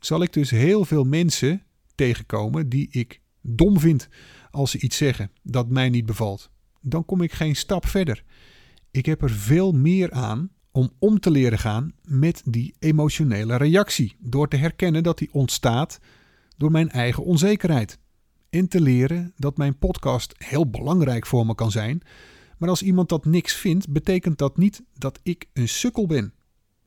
zal 0.00 0.22
ik 0.22 0.32
dus 0.32 0.50
heel 0.50 0.84
veel 0.84 1.04
mensen 1.04 1.62
tegenkomen 1.94 2.68
die 2.68 2.88
ik 2.90 3.20
dom 3.40 3.80
vind 3.80 4.08
als 4.50 4.70
ze 4.70 4.80
iets 4.80 4.96
zeggen 4.96 5.30
dat 5.42 5.68
mij 5.68 5.88
niet 5.88 6.06
bevalt. 6.06 6.50
Dan 6.80 7.04
kom 7.04 7.22
ik 7.22 7.32
geen 7.32 7.56
stap 7.56 7.86
verder. 7.86 8.24
Ik 8.90 9.06
heb 9.06 9.22
er 9.22 9.30
veel 9.30 9.72
meer 9.72 10.12
aan 10.12 10.50
om 10.78 10.90
om 10.98 11.20
te 11.20 11.30
leren 11.30 11.58
gaan 11.58 11.92
met 12.02 12.42
die 12.44 12.74
emotionele 12.78 13.56
reactie. 13.56 14.16
Door 14.18 14.48
te 14.48 14.56
herkennen 14.56 15.02
dat 15.02 15.18
die 15.18 15.28
ontstaat 15.32 16.00
door 16.56 16.70
mijn 16.70 16.90
eigen 16.90 17.24
onzekerheid. 17.24 17.98
En 18.50 18.68
te 18.68 18.80
leren 18.80 19.32
dat 19.36 19.56
mijn 19.56 19.78
podcast 19.78 20.34
heel 20.36 20.70
belangrijk 20.70 21.26
voor 21.26 21.46
me 21.46 21.54
kan 21.54 21.70
zijn. 21.70 22.02
Maar 22.58 22.68
als 22.68 22.82
iemand 22.82 23.08
dat 23.08 23.24
niks 23.24 23.54
vindt, 23.54 23.88
betekent 23.88 24.38
dat 24.38 24.56
niet 24.56 24.82
dat 24.94 25.20
ik 25.22 25.46
een 25.52 25.68
sukkel 25.68 26.06
ben. 26.06 26.32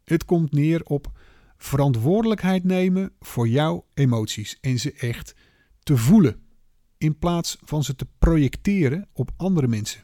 Het 0.04 0.25
komt 0.25 0.51
neer 0.51 0.84
op 0.84 1.12
verantwoordelijkheid 1.58 2.63
nemen 2.63 3.12
voor 3.19 3.47
jouw 3.47 3.86
emoties 3.93 4.58
en 4.62 4.80
ze 4.80 4.93
echt 4.93 5.36
te 5.84 5.97
voelen. 5.97 6.41
In 6.97 7.17
plaats 7.17 7.58
van 7.63 7.84
ze 7.84 7.95
te 7.95 8.08
projecteren 8.19 9.08
op 9.13 9.32
andere 9.38 9.67
mensen. 9.67 10.01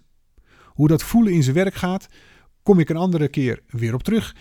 Hoe 0.66 0.88
dat 0.88 1.04
voelen 1.04 1.34
in 1.34 1.44
zijn 1.44 1.56
werk 1.56 1.76
gaat, 1.76 2.08
kom 2.68 2.80
ik 2.80 2.90
een 2.90 2.98
andere 2.98 3.28
keer 3.28 3.64
weer 3.68 3.94
op 3.94 4.04
terug. 4.04 4.36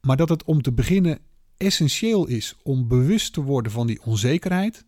Maar 0.00 0.16
dat 0.16 0.28
het 0.28 0.44
om 0.44 0.62
te 0.62 0.72
beginnen 0.72 1.18
essentieel 1.56 2.26
is 2.26 2.56
om 2.62 2.88
bewust 2.88 3.32
te 3.32 3.42
worden 3.42 3.72
van 3.72 3.86
die 3.86 4.02
onzekerheid, 4.02 4.84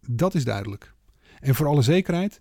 dat 0.00 0.34
is 0.34 0.44
duidelijk. 0.44 0.94
En 1.40 1.54
voor 1.54 1.66
alle 1.66 1.82
zekerheid, 1.82 2.40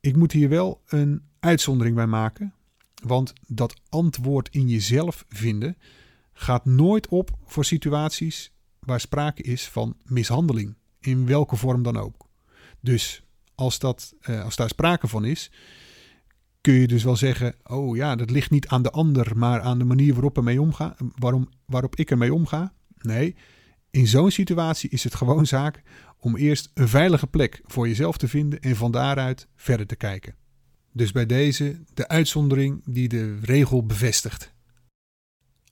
ik 0.00 0.16
moet 0.16 0.32
hier 0.32 0.48
wel 0.48 0.82
een 0.86 1.22
uitzondering 1.40 1.96
bij 1.96 2.06
maken. 2.06 2.54
Want 3.02 3.32
dat 3.46 3.80
antwoord 3.88 4.48
in 4.48 4.68
jezelf 4.68 5.24
vinden 5.28 5.76
gaat 6.32 6.64
nooit 6.64 7.08
op 7.08 7.30
voor 7.44 7.64
situaties 7.64 8.52
waar 8.78 9.00
sprake 9.00 9.42
is 9.42 9.68
van 9.68 9.96
mishandeling, 10.04 10.74
in 11.00 11.26
welke 11.26 11.56
vorm 11.56 11.82
dan 11.82 11.96
ook. 11.96 12.26
Dus 12.80 13.22
als, 13.54 13.78
dat, 13.78 14.14
eh, 14.20 14.44
als 14.44 14.56
daar 14.56 14.68
sprake 14.68 15.08
van 15.08 15.24
is, 15.24 15.50
kun 16.60 16.74
je 16.74 16.86
dus 16.86 17.04
wel 17.04 17.16
zeggen: 17.16 17.54
Oh 17.64 17.96
ja, 17.96 18.16
dat 18.16 18.30
ligt 18.30 18.50
niet 18.50 18.68
aan 18.68 18.82
de 18.82 18.90
ander, 18.90 19.38
maar 19.38 19.60
aan 19.60 19.78
de 19.78 19.84
manier 19.84 20.12
waarop, 20.12 20.36
ermee 20.36 20.60
omga, 20.60 20.96
waarom, 21.14 21.48
waarop 21.64 21.96
ik 21.96 22.10
ermee 22.10 22.34
omga. 22.34 22.72
Nee, 22.98 23.34
in 23.90 24.06
zo'n 24.06 24.30
situatie 24.30 24.90
is 24.90 25.04
het 25.04 25.14
gewoon 25.14 25.46
zaak 25.46 25.82
om 26.18 26.36
eerst 26.36 26.70
een 26.74 26.88
veilige 26.88 27.26
plek 27.26 27.60
voor 27.64 27.88
jezelf 27.88 28.16
te 28.16 28.28
vinden 28.28 28.60
en 28.60 28.76
van 28.76 28.90
daaruit 28.90 29.48
verder 29.56 29.86
te 29.86 29.96
kijken. 29.96 30.34
Dus 30.92 31.12
bij 31.12 31.26
deze 31.26 31.80
de 31.94 32.08
uitzondering 32.08 32.82
die 32.84 33.08
de 33.08 33.38
regel 33.40 33.86
bevestigt. 33.86 34.52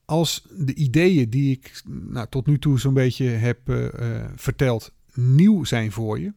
Als 0.05 0.47
de 0.57 0.75
ideeën 0.75 1.31
die 1.31 1.51
ik 1.51 1.83
nou, 1.87 2.27
tot 2.29 2.47
nu 2.47 2.59
toe 2.59 2.81
zo'n 2.81 2.95
beetje 2.95 3.25
heb 3.25 3.69
uh, 3.69 3.87
verteld 4.35 4.95
nieuw 5.15 5.65
zijn 5.65 5.93
voor 5.93 6.21
je, 6.21 6.33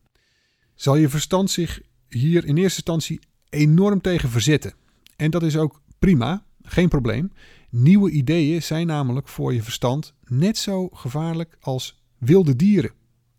zal 0.75 0.95
je 0.95 1.09
verstand 1.09 1.51
zich 1.51 1.81
hier 2.09 2.45
in 2.45 2.57
eerste 2.57 2.75
instantie 2.75 3.19
enorm 3.51 4.01
tegen 4.01 4.29
verzetten. 4.29 4.73
En 5.15 5.31
dat 5.31 5.43
is 5.43 5.57
ook 5.57 5.81
prima, 5.99 6.43
geen 6.63 6.89
probleem. 6.89 7.31
Nieuwe 7.69 8.11
ideeën 8.11 8.63
zijn 8.63 8.87
namelijk 8.87 9.27
voor 9.27 9.53
je 9.53 9.63
verstand 9.63 10.13
net 10.25 10.57
zo 10.57 10.87
gevaarlijk 10.87 11.57
als 11.59 12.03
wilde 12.17 12.55
dieren. 12.55 12.91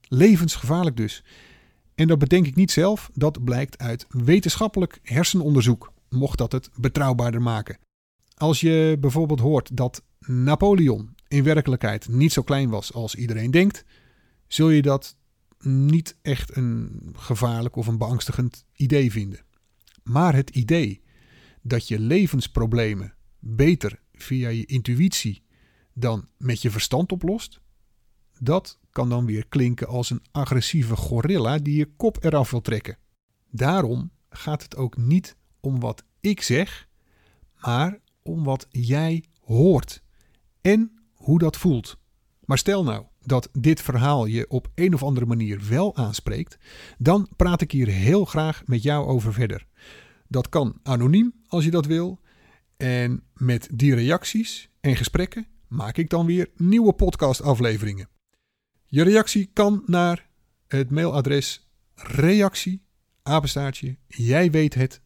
Levensgevaarlijk 0.09 0.97
dus. 0.97 1.25
En 1.95 2.09
dat 2.09 2.19
bedenk 2.19 2.47
ik 2.47 2.55
niet 2.55 2.71
zelf, 2.71 3.11
dat 3.15 3.45
blijkt 3.45 3.79
uit 3.79 4.07
wetenschappelijk 4.09 4.99
hersenonderzoek, 5.03 5.93
mocht 6.09 6.39
dat 6.39 6.53
het 6.53 6.71
betrouwbaarder 6.75 7.43
maken. 7.43 7.79
Als 8.35 8.61
je 8.61 8.97
bijvoorbeeld 9.01 9.41
hoort 9.41 9.77
dat 9.77 10.03
Napoleon 10.19 11.15
in 11.29 11.45
werkelijkheid 11.45 12.09
niet 12.09 12.33
zo 12.33 12.43
klein 12.43 12.69
was 12.69 12.93
als 12.93 13.15
iedereen 13.15 13.51
denkt, 13.51 13.85
zul 14.47 14.71
je 14.71 14.83
dat 14.83 15.17
niet 15.61 16.17
echt 16.23 16.57
een 16.57 17.01
gevaarlijk 17.13 17.77
of 17.77 17.87
een 17.87 17.99
beangstigend 17.99 18.65
idee 18.73 19.11
vinden. 19.13 19.41
Maar 20.03 20.35
het 20.35 20.51
idee 20.51 21.03
dat 21.63 21.89
je 21.89 21.99
levensproblemen 21.99 23.15
beter 23.39 24.01
via 24.13 24.49
je 24.49 24.67
intuïtie 24.67 25.43
dan 25.93 26.29
met 26.37 26.63
je 26.63 26.71
verstand 26.71 27.13
oplost, 27.13 27.61
dat 28.39 28.79
kan 28.91 29.09
dan 29.09 29.27
weer 29.27 29.47
klinken 29.49 29.87
als 29.87 30.11
een 30.11 30.23
agressieve 30.31 30.97
gorilla 30.97 31.59
die 31.59 31.77
je 31.77 31.91
kop 31.97 32.25
eraf 32.25 32.51
wil 32.51 32.61
trekken. 32.61 32.99
Daarom 33.51 34.11
gaat 34.31 34.63
het 34.63 34.77
ook 34.77 34.97
niet 34.97 35.37
om 35.61 35.81
wat 35.81 36.05
ik 36.21 36.43
zeg, 36.43 36.89
maar 37.61 38.01
om 38.23 38.45
wat 38.45 38.67
jij 38.71 39.25
hoort 39.41 40.03
en 40.61 40.99
hoe 41.13 41.39
dat 41.39 41.57
voelt. 41.57 41.99
Maar 42.45 42.59
stel 42.59 42.85
nou 42.85 43.07
dat 43.25 43.49
dit 43.53 43.83
verhaal 43.83 44.27
je 44.27 44.49
op 44.49 44.71
een 44.75 44.95
of 44.95 45.03
andere 45.03 45.27
manier 45.27 45.69
wel 45.69 45.97
aanspreekt, 45.97 46.59
dan 46.99 47.29
praat 47.37 47.61
ik 47.61 47.71
hier 47.71 47.89
heel 47.89 48.25
graag 48.25 48.63
met 48.67 48.83
jou 48.83 49.07
over 49.07 49.33
verder. 49.33 49.67
Dat 50.29 50.49
kan 50.49 50.79
anoniem 50.83 51.33
als 51.47 51.65
je 51.65 51.71
dat 51.71 51.87
wil. 51.87 52.21
En 52.77 53.23
met 53.35 53.69
die 53.73 53.95
reacties 53.95 54.71
en 54.81 54.97
gesprekken 54.97 55.47
maak 55.69 55.97
ik 55.97 56.11
dan 56.11 56.27
weer 56.27 56.51
nieuwe 56.57 56.93
podcastafleveringen. 56.93 58.09
Je 58.87 59.03
reactie 59.03 59.51
kan 59.53 59.83
naar 59.87 60.29
het 60.69 60.91
mailadres 60.91 61.71
reactie 61.95 62.83
jij 64.07 64.51
weet 64.51 64.75
het 64.75 65.03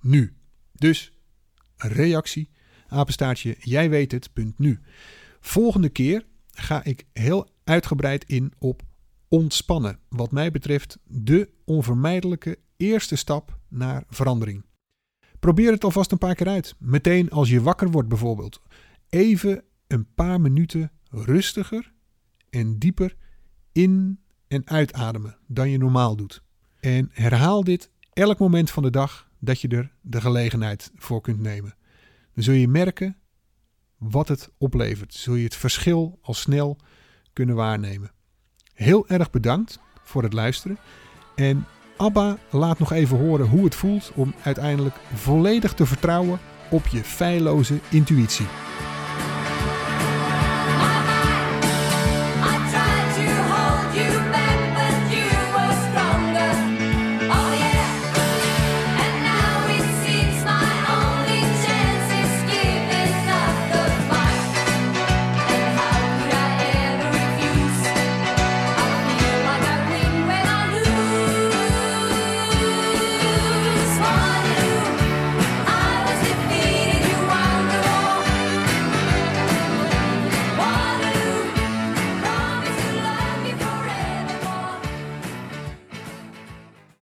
nu. 0.00 0.36
Dus 0.74 1.12
reactie 1.76 2.50
apenstaartje 2.88 3.56
jij 3.58 3.90
weet 3.90 4.12
het 4.12 4.32
punt 4.32 4.58
nu. 4.58 4.80
Volgende 5.40 5.88
keer 5.88 6.26
ga 6.60 6.84
ik 6.84 7.04
heel 7.12 7.48
uitgebreid 7.64 8.24
in 8.24 8.52
op 8.58 8.82
ontspannen. 9.28 9.98
Wat 10.08 10.30
mij 10.30 10.50
betreft 10.50 10.98
de 11.04 11.50
onvermijdelijke 11.64 12.58
eerste 12.76 13.16
stap 13.16 13.58
naar 13.68 14.04
verandering. 14.08 14.64
Probeer 15.38 15.72
het 15.72 15.84
alvast 15.84 16.12
een 16.12 16.18
paar 16.18 16.34
keer 16.34 16.48
uit. 16.48 16.74
Meteen 16.78 17.30
als 17.30 17.48
je 17.48 17.62
wakker 17.62 17.90
wordt 17.90 18.08
bijvoorbeeld. 18.08 18.62
Even 19.08 19.64
een 19.86 20.14
paar 20.14 20.40
minuten 20.40 20.90
rustiger 21.10 21.92
en 22.50 22.78
dieper 22.78 23.16
in- 23.72 24.20
en 24.48 24.66
uitademen 24.66 25.36
dan 25.46 25.70
je 25.70 25.78
normaal 25.78 26.16
doet. 26.16 26.42
En 26.80 27.10
herhaal 27.12 27.64
dit 27.64 27.90
elk 28.12 28.38
moment 28.38 28.70
van 28.70 28.82
de 28.82 28.90
dag 28.90 29.30
dat 29.38 29.60
je 29.60 29.68
er 29.68 29.92
de 30.00 30.20
gelegenheid 30.20 30.90
voor 30.94 31.20
kunt 31.20 31.40
nemen. 31.40 31.74
Dan 32.34 32.44
zul 32.44 32.54
je 32.54 32.68
merken 32.68 33.16
wat 33.98 34.28
het 34.28 34.50
oplevert. 34.58 35.14
Zul 35.14 35.34
je 35.34 35.44
het 35.44 35.56
verschil 35.56 36.18
al 36.22 36.34
snel 36.34 36.78
kunnen 37.32 37.54
waarnemen. 37.54 38.10
Heel 38.74 39.08
erg 39.08 39.30
bedankt 39.30 39.80
voor 40.02 40.22
het 40.22 40.32
luisteren. 40.32 40.78
En 41.34 41.66
Abba 41.96 42.38
laat 42.50 42.78
nog 42.78 42.92
even 42.92 43.18
horen 43.18 43.46
hoe 43.46 43.64
het 43.64 43.74
voelt 43.74 44.12
om 44.14 44.34
uiteindelijk 44.42 44.96
volledig 45.14 45.74
te 45.74 45.86
vertrouwen 45.86 46.38
op 46.70 46.86
je 46.86 47.04
feilloze 47.04 47.78
intuïtie. 47.90 48.46